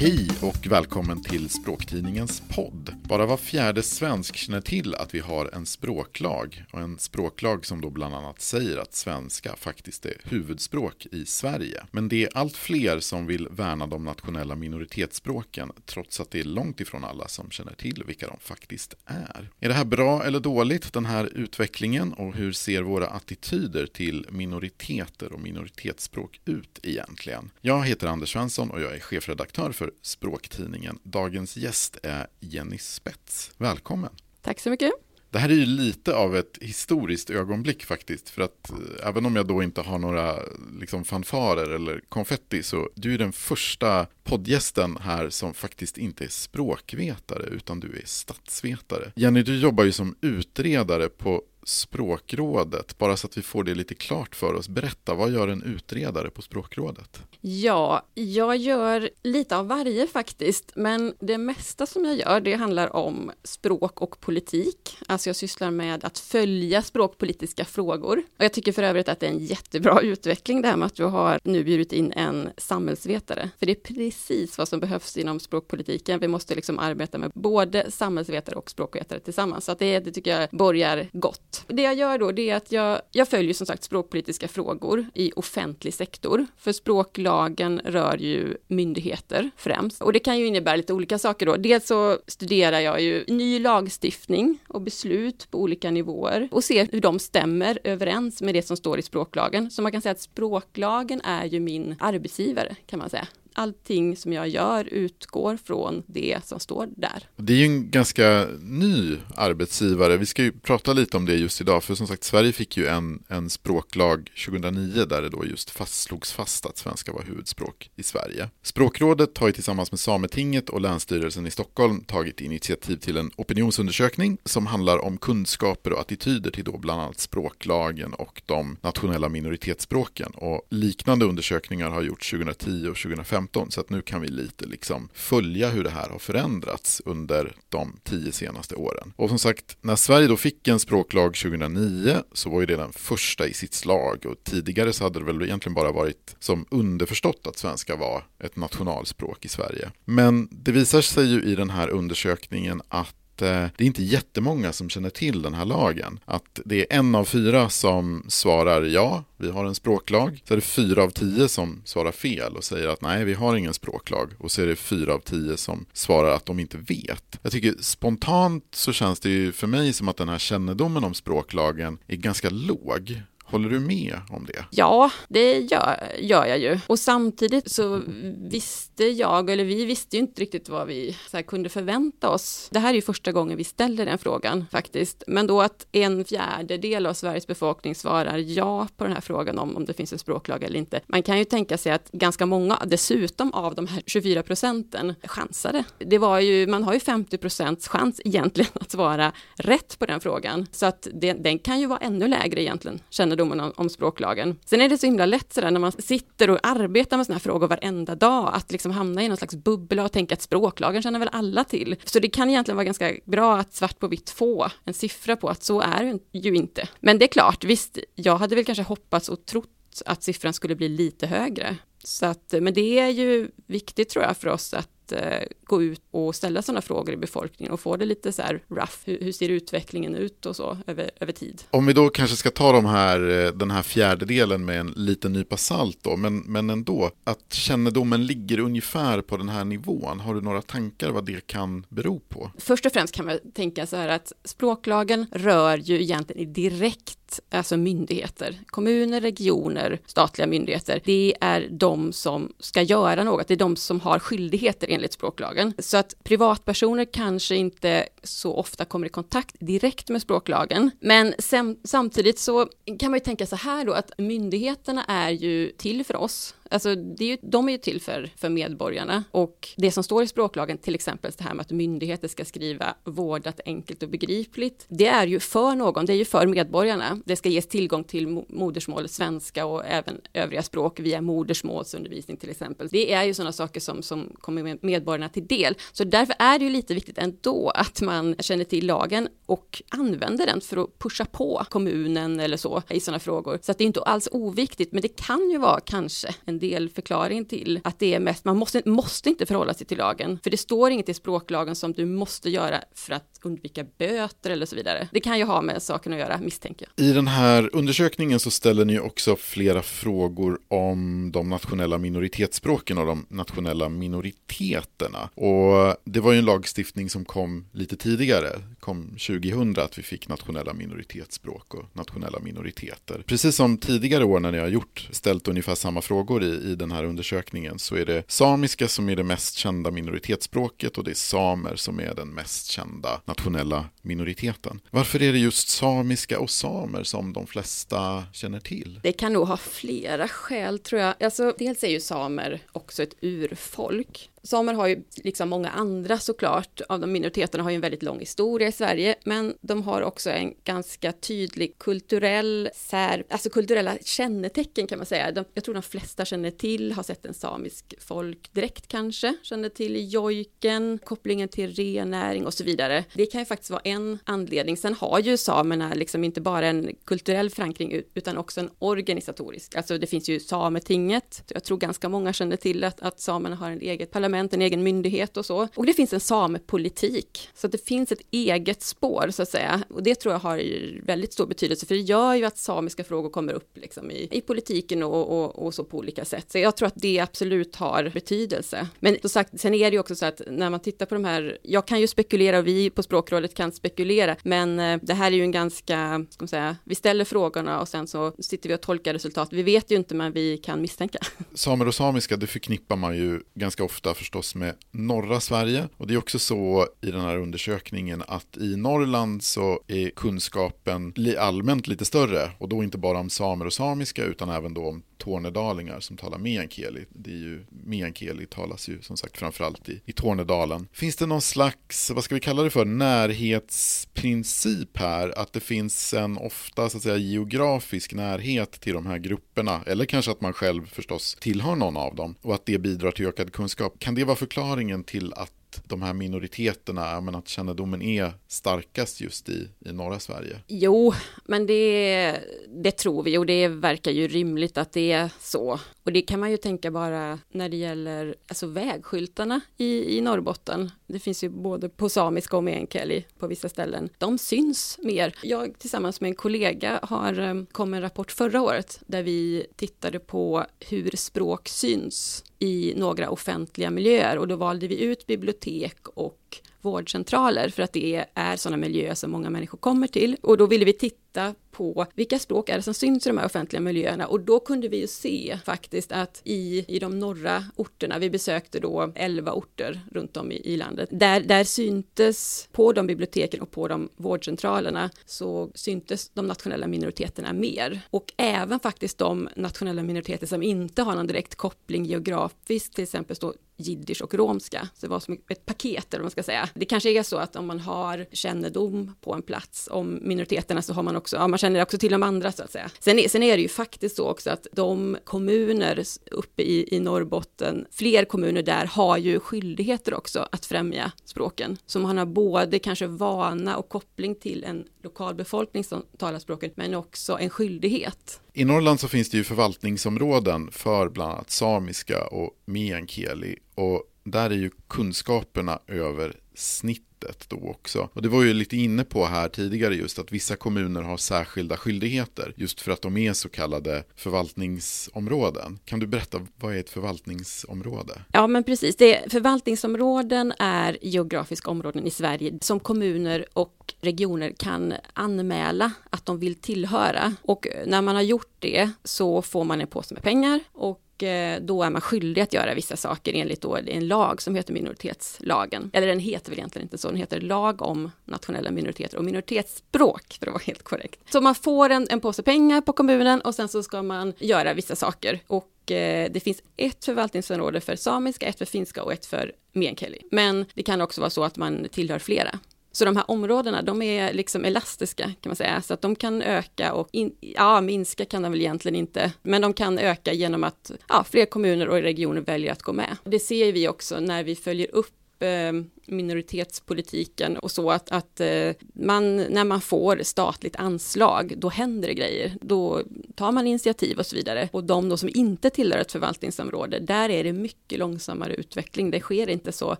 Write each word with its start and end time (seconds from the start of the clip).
Hej 0.00 0.28
och 0.42 0.66
välkommen 0.66 1.22
till 1.22 1.50
Språktidningens 1.50 2.42
podd. 2.48 2.97
Bara 3.08 3.26
var 3.26 3.36
fjärde 3.36 3.82
svensk 3.82 4.36
känner 4.36 4.60
till 4.60 4.94
att 4.94 5.14
vi 5.14 5.20
har 5.20 5.50
en 5.52 5.66
språklag 5.66 6.64
och 6.72 6.80
en 6.80 6.98
språklag 6.98 7.66
som 7.66 7.80
då 7.80 7.90
bland 7.90 8.14
annat 8.14 8.40
säger 8.40 8.76
att 8.76 8.94
svenska 8.94 9.56
faktiskt 9.56 10.06
är 10.06 10.14
huvudspråk 10.24 11.06
i 11.12 11.26
Sverige. 11.26 11.84
Men 11.90 12.08
det 12.08 12.24
är 12.24 12.30
allt 12.34 12.56
fler 12.56 13.00
som 13.00 13.26
vill 13.26 13.48
värna 13.50 13.86
de 13.86 14.04
nationella 14.04 14.54
minoritetsspråken 14.54 15.72
trots 15.86 16.20
att 16.20 16.30
det 16.30 16.40
är 16.40 16.44
långt 16.44 16.80
ifrån 16.80 17.04
alla 17.04 17.28
som 17.28 17.50
känner 17.50 17.74
till 17.74 18.04
vilka 18.06 18.26
de 18.26 18.36
faktiskt 18.40 18.94
är. 19.04 19.50
Är 19.60 19.68
det 19.68 19.74
här 19.74 19.84
bra 19.84 20.24
eller 20.24 20.40
dåligt, 20.40 20.92
den 20.92 21.06
här 21.06 21.24
utvecklingen 21.34 22.12
och 22.12 22.34
hur 22.34 22.52
ser 22.52 22.82
våra 22.82 23.06
attityder 23.06 23.86
till 23.86 24.26
minoriteter 24.30 25.32
och 25.32 25.40
minoritetsspråk 25.40 26.40
ut 26.44 26.80
egentligen? 26.82 27.50
Jag 27.60 27.86
heter 27.86 28.06
Anders 28.06 28.32
Svensson 28.32 28.70
och 28.70 28.80
jag 28.80 28.94
är 28.94 29.00
chefredaktör 29.00 29.72
för 29.72 29.92
Språktidningen. 30.02 30.98
Dagens 31.02 31.56
gäst 31.56 31.98
är 32.02 32.26
Jenny 32.40 32.78
Spets. 32.98 33.50
Välkommen! 33.58 34.10
Tack 34.42 34.60
så 34.60 34.70
mycket! 34.70 34.92
Det 35.30 35.38
här 35.38 35.48
är 35.48 35.54
ju 35.54 35.66
lite 35.66 36.14
av 36.14 36.36
ett 36.36 36.58
historiskt 36.60 37.30
ögonblick 37.30 37.84
faktiskt. 37.84 38.30
För 38.30 38.42
att 38.42 38.70
eh, 38.70 39.08
även 39.08 39.26
om 39.26 39.36
jag 39.36 39.46
då 39.46 39.62
inte 39.62 39.80
har 39.80 39.98
några 39.98 40.34
liksom, 40.80 41.04
fanfarer 41.04 41.70
eller 41.70 42.00
konfetti 42.08 42.62
så 42.62 42.90
du 42.94 43.14
är 43.14 43.18
den 43.18 43.32
första 43.32 44.06
poddgästen 44.24 44.96
här 45.00 45.30
som 45.30 45.54
faktiskt 45.54 45.98
inte 45.98 46.24
är 46.24 46.28
språkvetare 46.28 47.46
utan 47.46 47.80
du 47.80 47.88
är 47.88 48.02
statsvetare. 48.04 49.12
Jenny, 49.16 49.42
du 49.42 49.56
jobbar 49.56 49.84
ju 49.84 49.92
som 49.92 50.16
utredare 50.20 51.08
på 51.08 51.42
Språkrådet, 51.68 52.98
bara 52.98 53.16
så 53.16 53.26
att 53.26 53.38
vi 53.38 53.42
får 53.42 53.64
det 53.64 53.74
lite 53.74 53.94
klart 53.94 54.36
för 54.36 54.54
oss. 54.54 54.68
Berätta, 54.68 55.14
vad 55.14 55.30
gör 55.30 55.48
en 55.48 55.62
utredare 55.62 56.30
på 56.30 56.42
Språkrådet? 56.42 57.22
Ja, 57.40 58.02
jag 58.14 58.56
gör 58.56 59.10
lite 59.22 59.56
av 59.56 59.66
varje 59.66 60.06
faktiskt, 60.06 60.72
men 60.74 61.14
det 61.20 61.38
mesta 61.38 61.86
som 61.86 62.04
jag 62.04 62.16
gör, 62.16 62.40
det 62.40 62.54
handlar 62.54 62.96
om 62.96 63.32
språk 63.44 64.02
och 64.02 64.20
politik. 64.20 64.98
Alltså 65.06 65.28
jag 65.28 65.36
sysslar 65.36 65.70
med 65.70 66.04
att 66.04 66.18
följa 66.18 66.82
språkpolitiska 66.82 67.64
frågor. 67.64 68.22
Och 68.38 68.44
jag 68.44 68.52
tycker 68.52 68.72
för 68.72 68.82
övrigt 68.82 69.08
att 69.08 69.20
det 69.20 69.26
är 69.26 69.30
en 69.30 69.44
jättebra 69.44 70.00
utveckling 70.02 70.62
det 70.62 70.68
här 70.68 70.76
med 70.76 70.86
att 70.86 70.94
du 70.94 71.04
har 71.04 71.40
nu 71.44 71.64
bjudit 71.64 71.92
in 71.92 72.12
en 72.12 72.48
samhällsvetare. 72.56 73.50
För 73.58 73.66
det 73.66 73.72
är 73.72 73.94
precis 73.94 74.58
vad 74.58 74.68
som 74.68 74.80
behövs 74.80 75.16
inom 75.16 75.40
språkpolitiken. 75.40 76.20
Vi 76.20 76.28
måste 76.28 76.54
liksom 76.54 76.78
arbeta 76.78 77.18
med 77.18 77.30
både 77.34 77.90
samhällsvetare 77.90 78.56
och 78.56 78.70
språkvetare 78.70 79.20
tillsammans. 79.20 79.64
Så 79.64 79.72
att 79.72 79.78
det, 79.78 80.00
det 80.00 80.12
tycker 80.12 80.40
jag 80.40 80.48
borgar 80.50 81.08
gott. 81.12 81.57
Det 81.66 81.82
jag 81.82 81.94
gör 81.94 82.18
då, 82.18 82.32
det 82.32 82.50
är 82.50 82.56
att 82.56 82.72
jag, 82.72 83.00
jag 83.12 83.28
följer 83.28 83.54
som 83.54 83.66
sagt 83.66 83.84
språkpolitiska 83.84 84.48
frågor 84.48 85.06
i 85.14 85.32
offentlig 85.36 85.94
sektor. 85.94 86.46
För 86.56 86.72
språklagen 86.72 87.80
rör 87.84 88.16
ju 88.16 88.56
myndigheter 88.66 89.50
främst. 89.56 90.02
Och 90.02 90.12
det 90.12 90.18
kan 90.18 90.38
ju 90.38 90.46
innebära 90.46 90.76
lite 90.76 90.92
olika 90.92 91.18
saker 91.18 91.46
då. 91.46 91.56
Dels 91.56 91.86
så 91.86 92.18
studerar 92.26 92.80
jag 92.80 93.00
ju 93.00 93.24
ny 93.28 93.58
lagstiftning 93.58 94.58
och 94.68 94.82
beslut 94.82 95.50
på 95.50 95.58
olika 95.58 95.90
nivåer 95.90 96.48
och 96.52 96.64
ser 96.64 96.88
hur 96.92 97.00
de 97.00 97.18
stämmer 97.18 97.78
överens 97.84 98.42
med 98.42 98.54
det 98.54 98.62
som 98.62 98.76
står 98.76 98.98
i 98.98 99.02
språklagen. 99.02 99.70
Så 99.70 99.82
man 99.82 99.92
kan 99.92 100.02
säga 100.02 100.12
att 100.12 100.20
språklagen 100.20 101.20
är 101.24 101.44
ju 101.44 101.60
min 101.60 101.96
arbetsgivare, 102.00 102.76
kan 102.86 102.98
man 102.98 103.10
säga 103.10 103.28
allting 103.58 104.16
som 104.16 104.32
jag 104.32 104.48
gör 104.48 104.84
utgår 104.84 105.58
från 105.64 106.02
det 106.06 106.38
som 106.44 106.60
står 106.60 106.88
där. 106.96 107.28
Det 107.36 107.52
är 107.52 107.56
ju 107.56 107.64
en 107.64 107.90
ganska 107.90 108.46
ny 108.60 109.16
arbetsgivare. 109.36 110.16
Vi 110.16 110.26
ska 110.26 110.42
ju 110.42 110.52
prata 110.52 110.92
lite 110.92 111.16
om 111.16 111.26
det 111.26 111.34
just 111.34 111.60
idag. 111.60 111.84
För 111.84 111.94
som 111.94 112.06
sagt, 112.06 112.24
Sverige 112.24 112.52
fick 112.52 112.76
ju 112.76 112.86
en, 112.86 113.22
en 113.28 113.50
språklag 113.50 114.30
2009 114.46 115.04
där 115.04 115.22
det 115.22 115.28
då 115.28 115.46
just 115.46 115.70
fastslogs 115.70 116.32
fast 116.32 116.66
att 116.66 116.78
svenska 116.78 117.12
var 117.12 117.22
huvudspråk 117.22 117.90
i 117.96 118.02
Sverige. 118.02 118.50
Språkrådet 118.62 119.38
har 119.38 119.46
ju 119.46 119.52
tillsammans 119.52 119.92
med 119.92 120.00
Sametinget 120.00 120.68
och 120.68 120.80
Länsstyrelsen 120.80 121.46
i 121.46 121.50
Stockholm 121.50 122.04
tagit 122.04 122.40
initiativ 122.40 122.96
till 122.96 123.16
en 123.16 123.30
opinionsundersökning 123.36 124.38
som 124.44 124.66
handlar 124.66 124.98
om 124.98 125.18
kunskaper 125.18 125.92
och 125.92 126.00
attityder 126.00 126.50
till 126.50 126.64
då 126.64 126.78
bland 126.78 127.00
annat 127.00 127.18
språklagen 127.18 128.14
och 128.14 128.42
de 128.46 128.76
nationella 128.82 129.28
minoritetsspråken. 129.28 130.32
Och 130.34 130.62
liknande 130.70 131.24
undersökningar 131.24 131.90
har 131.90 132.02
gjorts 132.02 132.30
2010 132.30 132.88
och 132.88 132.96
2015 132.96 133.47
2015 133.48 133.70
så 133.70 133.80
att 133.80 133.90
nu 133.90 134.02
kan 134.02 134.20
vi 134.20 134.28
lite 134.28 134.66
liksom 134.66 135.08
följa 135.12 135.70
hur 135.70 135.84
det 135.84 135.90
här 135.90 136.08
har 136.08 136.18
förändrats 136.18 137.02
under 137.04 137.52
de 137.68 138.00
tio 138.04 138.32
senaste 138.32 138.74
åren. 138.74 139.12
Och 139.16 139.28
som 139.28 139.38
sagt, 139.38 139.76
när 139.80 139.96
Sverige 139.96 140.26
då 140.26 140.36
fick 140.36 140.68
en 140.68 140.80
språklag 140.80 141.34
2009 141.34 142.16
så 142.32 142.50
var 142.50 142.60
ju 142.60 142.66
det 142.66 142.76
den 142.76 142.92
första 142.92 143.46
i 143.46 143.54
sitt 143.54 143.74
slag 143.74 144.26
och 144.26 144.44
tidigare 144.44 144.92
så 144.92 145.04
hade 145.04 145.18
det 145.18 145.24
väl 145.24 145.42
egentligen 145.42 145.74
bara 145.74 145.92
varit 145.92 146.36
som 146.38 146.66
underförstått 146.70 147.46
att 147.46 147.58
svenska 147.58 147.96
var 147.96 148.24
ett 148.44 148.56
nationalspråk 148.56 149.44
i 149.44 149.48
Sverige. 149.48 149.90
Men 150.04 150.48
det 150.50 150.72
visar 150.72 151.00
sig 151.00 151.24
ju 151.24 151.42
i 151.42 151.54
den 151.54 151.70
här 151.70 151.88
undersökningen 151.88 152.82
att 152.88 153.14
Eh, 153.42 153.66
det 153.76 153.84
är 153.84 153.86
inte 153.86 154.02
jättemånga 154.02 154.72
som 154.72 154.90
känner 154.90 155.10
till 155.10 155.42
den 155.42 155.54
här 155.54 155.64
lagen. 155.64 156.20
Att 156.24 156.60
det 156.64 156.80
är 156.80 156.98
en 156.98 157.14
av 157.14 157.24
fyra 157.24 157.68
som 157.68 158.24
svarar 158.28 158.82
ja, 158.82 159.24
vi 159.36 159.50
har 159.50 159.64
en 159.64 159.74
språklag. 159.74 160.42
Så 160.44 160.54
är 160.54 160.56
det 160.56 160.62
fyra 160.62 161.02
av 161.02 161.10
tio 161.10 161.48
som 161.48 161.82
svarar 161.84 162.12
fel 162.12 162.56
och 162.56 162.64
säger 162.64 162.88
att 162.88 163.02
nej, 163.02 163.24
vi 163.24 163.34
har 163.34 163.56
ingen 163.56 163.74
språklag. 163.74 164.32
Och 164.38 164.50
så 164.50 164.62
är 164.62 164.66
det 164.66 164.76
fyra 164.76 165.14
av 165.14 165.18
tio 165.18 165.56
som 165.56 165.86
svarar 165.92 166.34
att 166.34 166.46
de 166.46 166.60
inte 166.60 166.78
vet. 166.78 167.38
Jag 167.42 167.52
tycker 167.52 167.74
spontant 167.80 168.64
så 168.70 168.92
känns 168.92 169.20
det 169.20 169.30
ju 169.30 169.52
för 169.52 169.66
mig 169.66 169.92
som 169.92 170.08
att 170.08 170.16
den 170.16 170.28
här 170.28 170.38
kännedomen 170.38 171.04
om 171.04 171.14
språklagen 171.14 171.98
är 172.06 172.16
ganska 172.16 172.50
låg. 172.50 173.22
Håller 173.50 173.68
du 173.68 173.80
med 173.80 174.20
om 174.30 174.46
det? 174.46 174.64
Ja, 174.70 175.10
det 175.28 175.58
gör, 175.58 176.12
gör 176.18 176.46
jag 176.46 176.58
ju. 176.58 176.80
Och 176.86 176.98
samtidigt 176.98 177.70
så 177.70 178.02
visste 178.38 179.04
jag, 179.04 179.50
eller 179.50 179.64
vi 179.64 179.84
visste 179.84 180.16
ju 180.16 180.20
inte 180.22 180.42
riktigt 180.42 180.68
vad 180.68 180.86
vi 180.86 181.16
här, 181.32 181.42
kunde 181.42 181.68
förvänta 181.68 182.30
oss. 182.30 182.68
Det 182.72 182.78
här 182.78 182.90
är 182.90 182.94
ju 182.94 183.02
första 183.02 183.32
gången 183.32 183.56
vi 183.56 183.64
ställer 183.64 184.06
den 184.06 184.18
frågan 184.18 184.66
faktiskt. 184.72 185.22
Men 185.26 185.46
då 185.46 185.60
att 185.62 185.86
en 185.92 186.24
fjärdedel 186.24 187.06
av 187.06 187.14
Sveriges 187.14 187.46
befolkning 187.46 187.94
svarar 187.94 188.38
ja 188.38 188.88
på 188.96 189.04
den 189.04 189.12
här 189.12 189.20
frågan 189.20 189.58
om, 189.58 189.76
om 189.76 189.84
det 189.84 189.92
finns 189.92 190.12
en 190.12 190.18
språklag 190.18 190.62
eller 190.62 190.78
inte. 190.78 191.00
Man 191.06 191.22
kan 191.22 191.38
ju 191.38 191.44
tänka 191.44 191.78
sig 191.78 191.92
att 191.92 192.10
ganska 192.12 192.46
många 192.46 192.82
dessutom 192.86 193.52
av 193.52 193.74
de 193.74 193.86
här 193.86 194.02
24 194.06 194.42
procenten 194.42 195.14
chansade. 195.22 195.84
Det 195.98 196.18
var 196.18 196.40
ju, 196.40 196.66
man 196.66 196.82
har 196.82 196.94
ju 196.94 197.00
50 197.00 197.38
procents 197.38 197.88
chans 197.88 198.20
egentligen 198.24 198.72
att 198.74 198.90
svara 198.90 199.32
rätt 199.56 199.98
på 199.98 200.06
den 200.06 200.20
frågan. 200.20 200.66
Så 200.72 200.86
att 200.86 201.08
det, 201.12 201.32
den 201.32 201.58
kan 201.58 201.80
ju 201.80 201.86
vara 201.86 201.98
ännu 201.98 202.28
lägre 202.28 202.62
egentligen, 202.62 203.00
känner 203.10 203.37
kännedomen 203.38 203.60
om, 203.60 203.72
om 203.76 203.88
språklagen. 203.88 204.56
Sen 204.64 204.80
är 204.80 204.88
det 204.88 204.98
så 204.98 205.06
himla 205.06 205.26
lätt 205.26 205.52
sådär 205.52 205.70
när 205.70 205.80
man 205.80 205.92
sitter 205.92 206.50
och 206.50 206.58
arbetar 206.62 207.16
med 207.16 207.26
sådana 207.26 207.36
här 207.36 207.40
frågor 207.40 207.68
varenda 207.68 208.14
dag, 208.14 208.50
att 208.54 208.72
liksom 208.72 208.92
hamna 208.92 209.22
i 209.22 209.28
någon 209.28 209.36
slags 209.36 209.56
bubbla 209.56 210.04
och 210.04 210.12
tänka 210.12 210.34
att 210.34 210.42
språklagen 210.42 211.02
känner 211.02 211.18
väl 211.18 211.28
alla 211.32 211.64
till. 211.64 211.96
Så 212.04 212.18
det 212.18 212.28
kan 212.28 212.50
egentligen 212.50 212.76
vara 212.76 212.84
ganska 212.84 213.12
bra 213.24 213.56
att 213.56 213.74
svart 213.74 213.98
på 213.98 214.08
vitt 214.08 214.30
få 214.30 214.68
en 214.84 214.94
siffra 214.94 215.36
på 215.36 215.48
att 215.48 215.62
så 215.62 215.80
är 215.80 216.04
det 216.32 216.38
ju 216.38 216.54
inte. 216.54 216.88
Men 217.00 217.18
det 217.18 217.24
är 217.24 217.28
klart, 217.32 217.64
visst, 217.64 217.98
jag 218.14 218.36
hade 218.36 218.54
väl 218.54 218.64
kanske 218.64 218.84
hoppats 218.84 219.28
och 219.28 219.46
trott 219.46 220.02
att 220.06 220.22
siffran 220.22 220.52
skulle 220.52 220.76
bli 220.76 220.88
lite 220.88 221.26
högre. 221.26 221.76
Så 222.04 222.26
att, 222.26 222.54
men 222.60 222.74
det 222.74 222.98
är 222.98 223.08
ju 223.08 223.50
viktigt 223.66 224.08
tror 224.08 224.24
jag 224.24 224.36
för 224.36 224.48
oss 224.48 224.74
att 224.74 225.12
eh, 225.12 225.42
gå 225.68 225.82
ut 225.82 226.02
och 226.10 226.34
ställa 226.34 226.62
sådana 226.62 226.82
frågor 226.82 227.14
i 227.14 227.16
befolkningen 227.16 227.72
och 227.72 227.80
få 227.80 227.96
det 227.96 228.04
lite 228.04 228.32
så 228.32 228.42
här 228.42 228.62
rough. 228.68 228.92
Hur, 229.04 229.20
hur, 229.20 229.32
ser 229.32 229.48
utvecklingen 229.48 230.14
ut 230.14 230.46
och 230.46 230.56
så 230.56 230.78
över, 230.86 231.10
över 231.20 231.32
tid? 231.32 231.62
Om 231.70 231.86
vi 231.86 231.92
då 231.92 232.08
kanske 232.08 232.36
ska 232.36 232.50
ta 232.50 232.72
de 232.72 232.84
här, 232.84 233.46
eh, 233.46 233.52
den 233.52 233.70
här 233.70 233.82
fjärdedelen 233.82 234.64
med 234.64 234.80
en 234.80 234.92
liten 234.96 235.32
nypa 235.32 235.56
salt 235.56 235.98
då, 236.02 236.16
men, 236.16 236.38
men 236.38 236.70
ändå, 236.70 237.10
att 237.24 237.52
kännedomen 237.52 238.26
ligger 238.26 238.58
ungefär 238.58 239.20
på 239.20 239.36
den 239.36 239.48
här 239.48 239.64
nivån. 239.64 240.20
Har 240.20 240.34
du 240.34 240.40
några 240.40 240.62
tankar 240.62 241.10
vad 241.10 241.26
det 241.26 241.46
kan 241.46 241.86
bero 241.88 242.18
på? 242.18 242.50
Först 242.58 242.86
och 242.86 242.92
främst 242.92 243.14
kan 243.14 243.26
man 243.26 243.38
tänka 243.54 243.86
så 243.86 243.96
här 243.96 244.08
att 244.08 244.32
språklagen 244.44 245.26
rör 245.32 245.78
ju 245.78 246.02
egentligen 246.02 246.52
direkt 246.52 247.18
alltså 247.50 247.76
myndigheter, 247.76 248.58
kommuner, 248.66 249.20
regioner, 249.20 249.98
statliga 250.06 250.46
myndigheter, 250.46 251.00
det 251.04 251.34
är 251.40 251.68
de 251.70 252.12
som 252.12 252.52
ska 252.58 252.82
göra 252.82 253.24
något, 253.24 253.48
det 253.48 253.54
är 253.54 253.58
de 253.58 253.76
som 253.76 254.00
har 254.00 254.18
skyldigheter 254.18 254.86
enligt 254.90 255.12
språklagen. 255.12 255.57
Så 255.78 255.96
att 255.96 256.14
privatpersoner 256.24 257.04
kanske 257.04 257.56
inte 257.56 258.08
så 258.22 258.54
ofta 258.54 258.84
kommer 258.84 259.06
i 259.06 259.10
kontakt 259.10 259.56
direkt 259.60 260.08
med 260.08 260.22
språklagen. 260.22 260.90
Men 261.00 261.34
sem, 261.38 261.76
samtidigt 261.84 262.38
så 262.38 262.68
kan 262.98 263.10
man 263.10 263.18
ju 263.18 263.24
tänka 263.24 263.46
så 263.46 263.56
här 263.56 263.84
då 263.84 263.92
att 263.92 264.10
myndigheterna 264.18 265.04
är 265.04 265.30
ju 265.30 265.70
till 265.70 266.04
för 266.04 266.16
oss 266.16 266.54
Alltså, 266.70 266.94
det 266.94 267.24
är 267.24 267.28
ju, 267.28 267.36
de 267.42 267.68
är 267.68 267.72
ju 267.72 267.78
till 267.78 268.00
för, 268.00 268.30
för 268.36 268.48
medborgarna 268.48 269.24
och 269.30 269.68
det 269.76 269.90
som 269.90 270.04
står 270.04 270.22
i 270.22 270.26
språklagen, 270.26 270.78
till 270.78 270.94
exempel 270.94 271.32
det 271.38 271.44
här 271.44 271.54
med 271.54 271.60
att 271.60 271.70
myndigheter 271.70 272.28
ska 272.28 272.44
skriva 272.44 272.94
vårdat 273.04 273.60
enkelt 273.64 274.02
och 274.02 274.08
begripligt, 274.08 274.86
det 274.88 275.06
är 275.06 275.26
ju 275.26 275.40
för 275.40 275.74
någon, 275.74 276.06
det 276.06 276.12
är 276.12 276.16
ju 276.16 276.24
för 276.24 276.46
medborgarna. 276.46 277.20
Det 277.24 277.36
ska 277.36 277.48
ges 277.48 277.68
tillgång 277.68 278.04
till 278.04 278.28
modersmålet 278.48 279.10
svenska 279.10 279.66
och 279.66 279.86
även 279.86 280.20
övriga 280.32 280.62
språk 280.62 281.00
via 281.00 281.20
modersmålsundervisning 281.20 282.36
till 282.36 282.50
exempel. 282.50 282.88
Det 282.88 283.12
är 283.12 283.24
ju 283.24 283.34
sådana 283.34 283.52
saker 283.52 283.80
som, 283.80 284.02
som 284.02 284.36
kommer 284.40 284.78
medborgarna 284.86 285.28
till 285.28 285.46
del. 285.46 285.74
Så 285.92 286.04
därför 286.04 286.34
är 286.38 286.58
det 286.58 286.64
ju 286.64 286.70
lite 286.70 286.94
viktigt 286.94 287.18
ändå 287.18 287.70
att 287.74 288.00
man 288.00 288.34
känner 288.38 288.64
till 288.64 288.86
lagen 288.86 289.28
och 289.46 289.82
använder 289.88 290.46
den 290.46 290.60
för 290.60 290.76
att 290.76 290.98
pusha 290.98 291.24
på 291.24 291.62
kommunen 291.70 292.40
eller 292.40 292.56
så 292.56 292.82
i 292.90 293.00
sådana 293.00 293.18
frågor. 293.18 293.58
Så 293.62 293.72
att 293.72 293.78
det 293.78 293.84
är 293.84 293.86
inte 293.86 294.02
alls 294.02 294.28
oviktigt, 294.32 294.92
men 294.92 295.02
det 295.02 295.16
kan 295.16 295.50
ju 295.50 295.58
vara 295.58 295.80
kanske 295.80 296.34
en 296.44 296.57
en 296.58 296.70
delförklaring 296.70 297.44
till 297.44 297.80
att 297.84 297.98
det 297.98 298.14
är 298.14 298.20
mest, 298.20 298.44
man 298.44 298.56
måste, 298.56 298.82
måste 298.84 299.28
inte 299.28 299.46
förhålla 299.46 299.74
sig 299.74 299.86
till 299.86 299.98
lagen, 299.98 300.38
för 300.42 300.50
det 300.50 300.56
står 300.56 300.90
inget 300.90 301.08
i 301.08 301.14
språklagen 301.14 301.76
som 301.76 301.92
du 301.92 302.06
måste 302.06 302.50
göra 302.50 302.80
för 302.94 303.12
att 303.12 303.40
undvika 303.42 303.84
böter 303.98 304.50
eller 304.50 304.66
så 304.66 304.76
vidare. 304.76 305.08
Det 305.12 305.20
kan 305.20 305.38
ju 305.38 305.44
ha 305.44 305.62
med 305.62 305.82
saken 305.82 306.12
att 306.12 306.18
göra, 306.18 306.38
misstänker 306.38 306.86
jag. 306.96 307.06
I 307.06 307.12
den 307.12 307.26
här 307.26 307.70
undersökningen 307.72 308.40
så 308.40 308.50
ställer 308.50 308.84
ni 308.84 308.98
också 308.98 309.36
flera 309.36 309.82
frågor 309.82 310.58
om 310.68 311.30
de 311.32 311.48
nationella 311.48 311.98
minoritetsspråken 311.98 312.98
och 312.98 313.06
de 313.06 313.26
nationella 313.28 313.88
minoriteterna. 313.88 315.30
Och 315.34 315.96
det 316.04 316.20
var 316.20 316.32
ju 316.32 316.38
en 316.38 316.44
lagstiftning 316.44 317.10
som 317.10 317.24
kom 317.24 317.66
lite 317.72 317.96
tidigare, 317.96 318.48
kom 318.80 319.16
2000 319.26 319.78
att 319.78 319.98
vi 319.98 320.02
fick 320.02 320.28
nationella 320.28 320.72
minoritetsspråk 320.72 321.74
och 321.74 321.84
nationella 321.92 322.38
minoriteter. 322.40 323.22
Precis 323.26 323.56
som 323.56 323.78
tidigare 323.78 324.24
år 324.24 324.40
när 324.40 324.52
ni 324.52 324.58
har 324.58 324.68
gjort, 324.68 325.08
ställt 325.10 325.48
ungefär 325.48 325.74
samma 325.74 326.00
frågor 326.00 326.44
i, 326.44 326.47
i 326.48 326.74
den 326.74 326.90
här 326.92 327.04
undersökningen 327.04 327.78
så 327.78 327.96
är 327.96 328.06
det 328.06 328.30
samiska 328.30 328.88
som 328.88 329.08
är 329.08 329.16
det 329.16 329.24
mest 329.24 329.56
kända 329.56 329.90
minoritetsspråket 329.90 330.98
och 330.98 331.04
det 331.04 331.10
är 331.10 331.14
samer 331.14 331.76
som 331.76 332.00
är 332.00 332.14
den 332.14 332.28
mest 332.28 332.66
kända 332.66 333.20
nationella 333.24 333.84
minoriteten. 334.02 334.80
Varför 334.90 335.22
är 335.22 335.32
det 335.32 335.38
just 335.38 335.68
samiska 335.68 336.40
och 336.40 336.50
samer 336.50 337.02
som 337.02 337.32
de 337.32 337.46
flesta 337.46 338.24
känner 338.32 338.60
till? 338.60 339.00
Det 339.02 339.12
kan 339.12 339.32
nog 339.32 339.48
ha 339.48 339.56
flera 339.56 340.28
skäl 340.28 340.78
tror 340.78 341.00
jag. 341.00 341.22
Alltså, 341.22 341.54
dels 341.58 341.84
är 341.84 341.88
ju 341.88 342.00
samer 342.00 342.60
också 342.72 343.02
ett 343.02 343.14
urfolk 343.20 344.30
Samer 344.48 344.74
har 344.74 344.86
ju, 344.86 345.02
liksom 345.16 345.48
många 345.48 345.68
andra 345.68 346.18
såklart, 346.18 346.80
av 346.88 347.00
de 347.00 347.12
minoriteterna 347.12 347.64
har 347.64 347.70
ju 347.70 347.74
en 347.74 347.80
väldigt 347.80 348.02
lång 348.02 348.20
historia 348.20 348.68
i 348.68 348.72
Sverige, 348.72 349.14
men 349.24 349.54
de 349.60 349.82
har 349.82 350.02
också 350.02 350.30
en 350.30 350.54
ganska 350.64 351.12
tydlig 351.12 351.78
kulturell 351.78 352.70
sär, 352.74 353.24
alltså 353.30 353.50
kulturella 353.50 353.98
kännetecken 354.04 354.86
kan 354.86 354.98
man 354.98 355.06
säga. 355.06 355.32
De, 355.32 355.44
jag 355.54 355.64
tror 355.64 355.74
de 355.74 355.82
flesta 355.82 356.24
känner 356.24 356.50
till, 356.50 356.92
har 356.92 357.02
sett 357.02 357.26
en 357.26 357.34
samisk 357.34 357.94
folkdräkt 358.00 358.88
kanske, 358.88 359.34
känner 359.42 359.68
till 359.68 360.12
jojken, 360.12 360.98
kopplingen 361.04 361.48
till 361.48 361.74
rennäring 361.74 362.46
och 362.46 362.54
så 362.54 362.64
vidare. 362.64 363.04
Det 363.14 363.26
kan 363.26 363.40
ju 363.40 363.44
faktiskt 363.44 363.70
vara 363.70 363.82
en 363.84 364.18
anledning. 364.24 364.76
Sen 364.76 364.94
har 364.94 365.18
ju 365.20 365.36
samerna 365.36 365.94
liksom 365.94 366.24
inte 366.24 366.40
bara 366.40 366.66
en 366.66 366.90
kulturell 367.04 367.50
förankring 367.50 368.02
utan 368.14 368.38
också 368.38 368.60
en 368.60 368.70
organisatorisk. 368.78 369.74
Alltså 369.74 369.98
det 369.98 370.06
finns 370.06 370.28
ju 370.28 370.40
Sametinget. 370.40 371.42
Jag 371.54 371.64
tror 371.64 371.78
ganska 371.78 372.08
många 372.08 372.32
känner 372.32 372.56
till 372.56 372.84
att, 372.84 373.00
att 373.00 373.20
samerna 373.20 373.56
har 373.56 373.70
en 373.70 373.80
eget 373.80 374.10
parlament 374.10 374.37
departement, 374.38 374.54
en 374.54 374.62
egen 374.62 374.82
myndighet 374.82 375.36
och 375.36 375.46
så. 375.46 375.68
Och 375.74 375.86
det 375.86 375.92
finns 375.92 376.12
en 376.12 376.20
samepolitik, 376.20 377.48
så 377.54 377.66
att 377.66 377.72
det 377.72 377.86
finns 377.86 378.12
ett 378.12 378.20
eget 378.30 378.82
spår 378.82 379.30
så 379.30 379.42
att 379.42 379.48
säga. 379.48 379.82
Och 379.90 380.02
det 380.02 380.14
tror 380.14 380.34
jag 380.34 380.40
har 380.40 380.62
väldigt 381.06 381.32
stor 381.32 381.46
betydelse, 381.46 381.86
för 381.86 381.94
det 381.94 382.00
gör 382.00 382.34
ju 382.34 382.44
att 382.44 382.58
samiska 382.58 383.04
frågor 383.04 383.30
kommer 383.30 383.52
upp 383.52 383.76
liksom 383.76 384.10
i, 384.10 384.28
i 384.30 384.40
politiken 384.40 385.02
och, 385.02 385.38
och, 385.38 385.66
och 385.66 385.74
så 385.74 385.84
på 385.84 385.98
olika 385.98 386.24
sätt. 386.24 386.52
Så 386.52 386.58
jag 386.58 386.76
tror 386.76 386.86
att 386.86 386.96
det 386.96 387.20
absolut 387.20 387.76
har 387.76 388.10
betydelse. 388.14 388.88
Men 389.00 389.16
som 389.20 389.30
sagt, 389.30 389.60
sen 389.60 389.74
är 389.74 389.90
det 389.90 389.94
ju 389.94 390.00
också 390.00 390.14
så 390.14 390.26
att 390.26 390.40
när 390.50 390.70
man 390.70 390.80
tittar 390.80 391.06
på 391.06 391.14
de 391.14 391.24
här, 391.24 391.58
jag 391.62 391.86
kan 391.86 392.00
ju 392.00 392.06
spekulera 392.06 392.58
och 392.58 392.66
vi 392.66 392.90
på 392.90 393.02
språkrådet 393.02 393.54
kan 393.54 393.72
spekulera, 393.72 394.36
men 394.42 394.80
eh, 394.80 394.98
det 395.02 395.14
här 395.14 395.32
är 395.32 395.36
ju 395.36 395.42
en 395.42 395.50
ganska, 395.52 396.26
ska 396.30 396.42
man 396.42 396.48
säga, 396.48 396.76
vi 396.84 396.94
ställer 396.94 397.24
frågorna 397.24 397.80
och 397.80 397.88
sen 397.88 398.06
så 398.06 398.32
sitter 398.38 398.68
vi 398.68 398.74
och 398.74 398.80
tolkar 398.80 399.12
resultat. 399.12 399.48
Vi 399.52 399.62
vet 399.62 399.90
ju 399.90 399.96
inte, 399.96 400.14
men 400.14 400.32
vi 400.32 400.58
kan 400.58 400.80
misstänka. 400.80 401.18
Samer 401.54 401.88
och 401.88 401.94
samiska, 401.94 402.36
det 402.36 402.46
förknippar 402.46 402.96
man 402.96 403.16
ju 403.16 403.40
ganska 403.54 403.84
ofta 403.84 404.14
förstås 404.18 404.54
med 404.54 404.74
norra 404.90 405.40
Sverige. 405.40 405.88
Och 405.96 406.06
det 406.06 406.14
är 406.14 406.18
också 406.18 406.38
så 406.38 406.86
i 407.00 407.10
den 407.10 407.20
här 407.20 407.36
undersökningen 407.36 408.22
att 408.28 408.56
i 408.56 408.76
Norrland 408.76 409.42
så 409.42 409.80
är 409.86 410.10
kunskapen 410.10 411.14
allmänt 411.38 411.86
lite 411.86 412.04
större 412.04 412.50
och 412.58 412.68
då 412.68 412.84
inte 412.84 412.98
bara 412.98 413.18
om 413.18 413.30
samer 413.30 413.66
och 413.66 413.72
samiska 413.72 414.24
utan 414.24 414.48
även 414.48 414.74
då 414.74 414.88
om 414.88 415.02
tornedalingar 415.18 416.00
som 416.00 416.16
talar 416.16 416.38
meänkieli. 416.38 417.04
Det 417.10 417.30
är 417.30 417.34
ju, 417.34 417.64
meänkieli 417.70 418.46
talas 418.46 418.88
ju 418.88 419.02
som 419.02 419.16
sagt 419.16 419.38
framförallt 419.38 419.88
i, 419.88 420.00
i 420.04 420.12
Tornedalen. 420.12 420.88
Finns 420.92 421.16
det 421.16 421.26
någon 421.26 421.40
slags, 421.40 422.10
vad 422.10 422.24
ska 422.24 422.34
vi 422.34 422.40
kalla 422.40 422.62
det 422.62 422.70
för, 422.70 422.84
närhetsprincip 422.84 424.98
här? 424.98 425.38
Att 425.38 425.52
det 425.52 425.60
finns 425.60 426.14
en 426.14 426.38
ofta 426.38 426.90
så 426.90 426.96
att 426.96 427.02
säga 427.02 427.16
geografisk 427.16 428.14
närhet 428.14 428.72
till 428.72 428.94
de 428.94 429.06
här 429.06 429.18
grupperna 429.18 429.82
eller 429.86 430.04
kanske 430.04 430.30
att 430.30 430.40
man 430.40 430.52
själv 430.52 430.86
förstås 430.86 431.36
tillhör 431.40 431.74
någon 431.74 431.96
av 431.96 432.14
dem 432.14 432.34
och 432.42 432.54
att 432.54 432.66
det 432.66 432.78
bidrar 432.78 433.10
till 433.10 433.26
ökad 433.26 433.52
kunskap. 433.52 433.98
Kan 433.98 434.14
det 434.14 434.24
vara 434.24 434.36
förklaringen 434.36 435.04
till 435.04 435.32
att 435.32 435.52
de 435.84 436.02
här 436.02 436.12
minoriteterna, 436.12 437.20
men 437.20 437.34
att 437.34 437.48
kännedomen 437.48 438.02
är 438.02 438.32
starkast 438.48 439.20
just 439.20 439.48
i, 439.48 439.68
i 439.80 439.92
norra 439.92 440.18
Sverige? 440.18 440.60
Jo, 440.66 441.14
men 441.44 441.66
det, 441.66 442.40
det 442.68 442.90
tror 442.90 443.22
vi 443.22 443.38
och 443.38 443.46
det 443.46 443.68
verkar 443.68 444.10
ju 444.10 444.28
rimligt 444.28 444.78
att 444.78 444.92
det 444.92 445.12
är 445.12 445.30
så. 445.40 445.80
Och 446.08 446.12
det 446.12 446.22
kan 446.22 446.40
man 446.40 446.50
ju 446.50 446.56
tänka 446.56 446.90
bara 446.90 447.38
när 447.50 447.68
det 447.68 447.76
gäller 447.76 448.34
alltså 448.48 448.66
vägskyltarna 448.66 449.60
i, 449.76 450.18
i 450.18 450.20
Norrbotten. 450.20 450.90
Det 451.06 451.18
finns 451.18 451.44
ju 451.44 451.48
både 451.48 451.88
på 451.88 452.08
samiska 452.08 452.56
och 452.56 452.64
meänkieli 452.64 453.24
på 453.38 453.46
vissa 453.46 453.68
ställen. 453.68 454.08
De 454.18 454.38
syns 454.38 454.98
mer. 455.02 455.34
Jag 455.42 455.78
tillsammans 455.78 456.20
med 456.20 456.28
en 456.28 456.34
kollega 456.34 457.00
har 457.02 457.38
ehm, 457.38 457.66
kom 457.72 457.94
en 457.94 458.00
rapport 458.00 458.30
förra 458.30 458.62
året 458.62 459.00
där 459.06 459.22
vi 459.22 459.66
tittade 459.76 460.18
på 460.18 460.64
hur 460.80 461.10
språk 461.16 461.68
syns 461.68 462.44
i 462.58 462.94
några 462.96 463.30
offentliga 463.30 463.90
miljöer 463.90 464.38
och 464.38 464.48
då 464.48 464.56
valde 464.56 464.88
vi 464.88 465.02
ut 465.02 465.26
bibliotek 465.26 466.08
och 466.08 466.47
vårdcentraler 466.80 467.68
för 467.68 467.82
att 467.82 467.92
det 467.92 468.24
är 468.34 468.56
sådana 468.56 468.76
miljöer 468.76 469.14
som 469.14 469.30
många 469.30 469.50
människor 469.50 469.78
kommer 469.78 470.06
till. 470.06 470.36
Och 470.42 470.56
då 470.56 470.66
ville 470.66 470.84
vi 470.84 470.92
titta 470.92 471.54
på 471.70 472.06
vilka 472.14 472.38
språk 472.38 472.68
är 472.68 472.76
det 472.76 472.82
som 472.82 472.94
syns 472.94 473.26
i 473.26 473.30
de 473.30 473.38
här 473.38 473.46
offentliga 473.46 473.80
miljöerna 473.80 474.26
och 474.26 474.40
då 474.40 474.60
kunde 474.60 474.88
vi 474.88 475.00
ju 475.00 475.06
se 475.06 475.58
faktiskt 475.64 476.12
att 476.12 476.40
i, 476.44 476.84
i 476.88 476.98
de 476.98 477.18
norra 477.18 477.64
orterna, 477.76 478.18
vi 478.18 478.30
besökte 478.30 478.80
då 478.80 479.12
11 479.14 479.52
orter 479.52 480.00
runt 480.12 480.36
om 480.36 480.52
i, 480.52 480.60
i 480.64 480.76
landet, 480.76 481.08
där, 481.12 481.40
där 481.40 481.64
syntes 481.64 482.68
på 482.72 482.92
de 482.92 483.06
biblioteken 483.06 483.60
och 483.60 483.70
på 483.70 483.88
de 483.88 484.08
vårdcentralerna 484.16 485.10
så 485.26 485.70
syntes 485.74 486.28
de 486.28 486.46
nationella 486.46 486.86
minoriteterna 486.86 487.52
mer. 487.52 488.00
Och 488.10 488.32
även 488.36 488.80
faktiskt 488.80 489.18
de 489.18 489.48
nationella 489.56 490.02
minoriteter 490.02 490.46
som 490.46 490.62
inte 490.62 491.02
har 491.02 491.14
någon 491.14 491.26
direkt 491.26 491.54
koppling 491.54 492.04
geografiskt, 492.04 492.94
till 492.94 493.04
exempel 493.04 493.36
jiddisch 493.78 494.22
och 494.22 494.34
romska. 494.34 494.88
Så 494.94 495.06
det 495.06 495.10
var 495.10 495.20
som 495.20 495.38
ett 495.48 495.66
paket, 495.66 496.14
eller 496.14 496.20
vad 496.20 496.24
man 496.24 496.30
ska 496.30 496.42
säga. 496.42 496.68
Det 496.74 496.84
kanske 496.84 497.10
är 497.10 497.22
så 497.22 497.36
att 497.36 497.56
om 497.56 497.66
man 497.66 497.80
har 497.80 498.26
kännedom 498.32 499.14
på 499.20 499.34
en 499.34 499.42
plats 499.42 499.88
om 499.92 500.18
minoriteterna 500.22 500.82
så 500.82 500.92
har 500.92 501.02
man 501.02 501.16
också, 501.16 501.36
ja, 501.36 501.48
man 501.48 501.58
känner 501.58 501.82
också 501.82 501.98
till 501.98 502.12
de 502.12 502.22
andra 502.22 502.52
så 502.52 502.62
att 502.62 502.72
säga. 502.72 502.90
Sen 503.00 503.18
är, 503.18 503.28
sen 503.28 503.42
är 503.42 503.56
det 503.56 503.62
ju 503.62 503.68
faktiskt 503.68 504.16
så 504.16 504.28
också 504.28 504.50
att 504.50 504.66
de 504.72 505.16
kommuner 505.24 506.04
uppe 506.30 506.62
i, 506.62 506.96
i 506.96 507.00
Norrbotten, 507.00 507.86
fler 507.90 508.24
kommuner 508.24 508.62
där 508.62 508.86
har 508.86 509.16
ju 509.16 509.40
skyldigheter 509.40 510.14
också 510.14 510.48
att 510.52 510.66
främja 510.66 511.12
språken. 511.24 511.76
Så 511.86 511.98
man 511.98 512.18
har 512.18 512.26
både 512.26 512.78
kanske 512.78 513.06
vana 513.06 513.76
och 513.76 513.88
koppling 513.88 514.34
till 514.34 514.64
en 514.64 514.84
lokalbefolkning 515.02 515.84
som 515.84 516.02
talar 516.16 516.38
språken, 516.38 516.70
men 516.74 516.94
också 516.94 517.38
en 517.38 517.50
skyldighet. 517.50 518.40
I 518.58 518.64
Norrland 518.64 519.00
så 519.00 519.08
finns 519.08 519.30
det 519.30 519.36
ju 519.36 519.44
förvaltningsområden 519.44 520.70
för 520.70 521.08
bland 521.08 521.32
annat 521.32 521.50
samiska 521.50 522.26
och 522.26 522.50
meänkieli 522.64 523.56
och 523.74 524.02
där 524.24 524.50
är 524.50 524.54
ju 524.54 524.70
kunskaperna 524.88 525.78
över 525.86 526.36
snittet 526.54 527.44
då 527.48 527.56
också. 527.56 528.08
Och 528.12 528.22
det 528.22 528.28
var 528.28 528.42
ju 528.42 528.52
lite 528.52 528.76
inne 528.76 529.04
på 529.04 529.26
här 529.26 529.48
tidigare 529.48 529.94
just 529.94 530.18
att 530.18 530.32
vissa 530.32 530.56
kommuner 530.56 531.02
har 531.02 531.16
särskilda 531.16 531.76
skyldigheter 531.76 532.52
just 532.56 532.80
för 532.80 532.92
att 532.92 533.02
de 533.02 533.16
är 533.16 533.32
så 533.32 533.48
kallade 533.48 534.04
förvaltningsområden. 534.16 535.78
Kan 535.84 536.00
du 536.00 536.06
berätta, 536.06 536.46
vad 536.56 536.74
är 536.74 536.80
ett 536.80 536.90
förvaltningsområde? 536.90 538.12
Ja, 538.32 538.46
men 538.46 538.64
precis. 538.64 538.96
Det, 538.96 539.32
förvaltningsområden 539.32 540.52
är 540.58 540.98
geografiska 541.02 541.70
områden 541.70 542.06
i 542.06 542.10
Sverige 542.10 542.58
som 542.60 542.80
kommuner 542.80 543.46
och 543.52 543.77
regioner 544.00 544.52
kan 544.58 544.94
anmäla 545.12 545.92
att 546.10 546.26
de 546.26 546.38
vill 546.38 546.54
tillhöra. 546.54 547.34
Och 547.42 547.66
eh, 547.68 547.86
när 547.86 548.02
man 548.02 548.14
har 548.14 548.22
gjort 548.22 548.52
det 548.58 548.90
så 549.04 549.42
får 549.42 549.64
man 549.64 549.80
en 549.80 549.86
påse 549.86 550.14
med 550.14 550.22
pengar 550.22 550.60
och 550.72 551.22
eh, 551.22 551.60
då 551.62 551.82
är 551.82 551.90
man 551.90 552.00
skyldig 552.00 552.42
att 552.42 552.52
göra 552.52 552.74
vissa 552.74 552.96
saker 552.96 553.32
enligt 553.34 553.60
då 553.60 553.76
en 553.76 554.08
lag 554.08 554.42
som 554.42 554.54
heter 554.54 554.72
minoritetslagen. 554.72 555.90
Eller 555.92 556.06
den 556.06 556.18
heter 556.18 556.50
väl 556.50 556.58
egentligen 556.58 556.86
inte 556.86 556.98
så, 556.98 557.08
den 557.08 557.16
heter 557.16 557.40
lag 557.40 557.82
om 557.82 558.10
nationella 558.24 558.70
minoriteter 558.70 559.18
och 559.18 559.24
minoritetsspråk 559.24 560.36
för 560.40 560.46
att 560.46 560.52
vara 560.52 560.62
helt 560.66 560.82
korrekt. 560.82 561.20
Så 561.32 561.40
man 561.40 561.54
får 561.54 561.90
en, 561.90 562.06
en 562.10 562.20
påse 562.20 562.42
pengar 562.42 562.80
på 562.80 562.92
kommunen 562.92 563.40
och 563.40 563.54
sen 563.54 563.68
så 563.68 563.82
ska 563.82 564.02
man 564.02 564.32
göra 564.38 564.74
vissa 564.74 564.96
saker. 564.96 565.40
Och 565.46 565.92
eh, 565.92 566.30
det 566.30 566.40
finns 566.40 566.62
ett 566.76 567.04
förvaltningsområde 567.04 567.80
för 567.80 567.96
samiska, 567.96 568.46
ett 568.46 568.58
för 568.58 568.64
finska 568.64 569.02
och 569.02 569.12
ett 569.12 569.26
för 569.26 569.52
meänkieli. 569.72 570.18
Men 570.30 570.64
det 570.74 570.82
kan 570.82 571.00
också 571.00 571.20
vara 571.20 571.30
så 571.30 571.44
att 571.44 571.56
man 571.56 571.86
tillhör 571.90 572.18
flera. 572.18 572.58
Så 572.98 573.04
de 573.04 573.16
här 573.16 573.30
områdena, 573.30 573.82
de 573.82 574.02
är 574.02 574.32
liksom 574.32 574.64
elastiska 574.64 575.24
kan 575.24 575.50
man 575.50 575.56
säga, 575.56 575.82
så 575.82 575.94
att 575.94 576.02
de 576.02 576.16
kan 576.16 576.42
öka 576.42 576.92
och 576.92 577.08
in, 577.12 577.34
ja, 577.40 577.80
minska 577.80 578.24
kan 578.24 578.42
de 578.42 578.52
väl 578.52 578.60
egentligen 578.60 578.96
inte, 578.96 579.32
men 579.42 579.62
de 579.62 579.72
kan 579.72 579.98
öka 579.98 580.32
genom 580.32 580.64
att 580.64 580.90
ja, 581.08 581.24
fler 581.30 581.46
kommuner 581.46 581.88
och 581.88 582.02
regioner 582.02 582.40
väljer 582.40 582.72
att 582.72 582.82
gå 582.82 582.92
med. 582.92 583.16
Det 583.24 583.38
ser 583.38 583.72
vi 583.72 583.88
också 583.88 584.20
när 584.20 584.44
vi 584.44 584.56
följer 584.56 584.94
upp 584.94 585.42
eh, 585.42 585.72
minoritetspolitiken 586.08 587.58
och 587.58 587.70
så 587.70 587.90
att, 587.90 588.10
att 588.10 588.40
eh, 588.40 588.72
man, 588.92 589.36
när 589.36 589.64
man 589.64 589.80
får 589.80 590.20
statligt 590.22 590.76
anslag, 590.76 591.54
då 591.56 591.68
händer 591.68 592.08
det 592.08 592.14
grejer. 592.14 592.56
Då 592.60 593.02
tar 593.34 593.52
man 593.52 593.66
initiativ 593.66 594.18
och 594.18 594.26
så 594.26 594.36
vidare. 594.36 594.68
Och 594.72 594.84
de 594.84 595.08
då 595.08 595.16
som 595.16 595.28
inte 595.34 595.70
tillhör 595.70 595.98
ett 595.98 596.12
förvaltningsområde, 596.12 596.98
där 596.98 597.28
är 597.28 597.44
det 597.44 597.52
mycket 597.52 597.98
långsammare 597.98 598.54
utveckling. 598.54 599.10
Det 599.10 599.20
sker 599.20 599.50
inte 599.50 599.72
så 599.72 599.96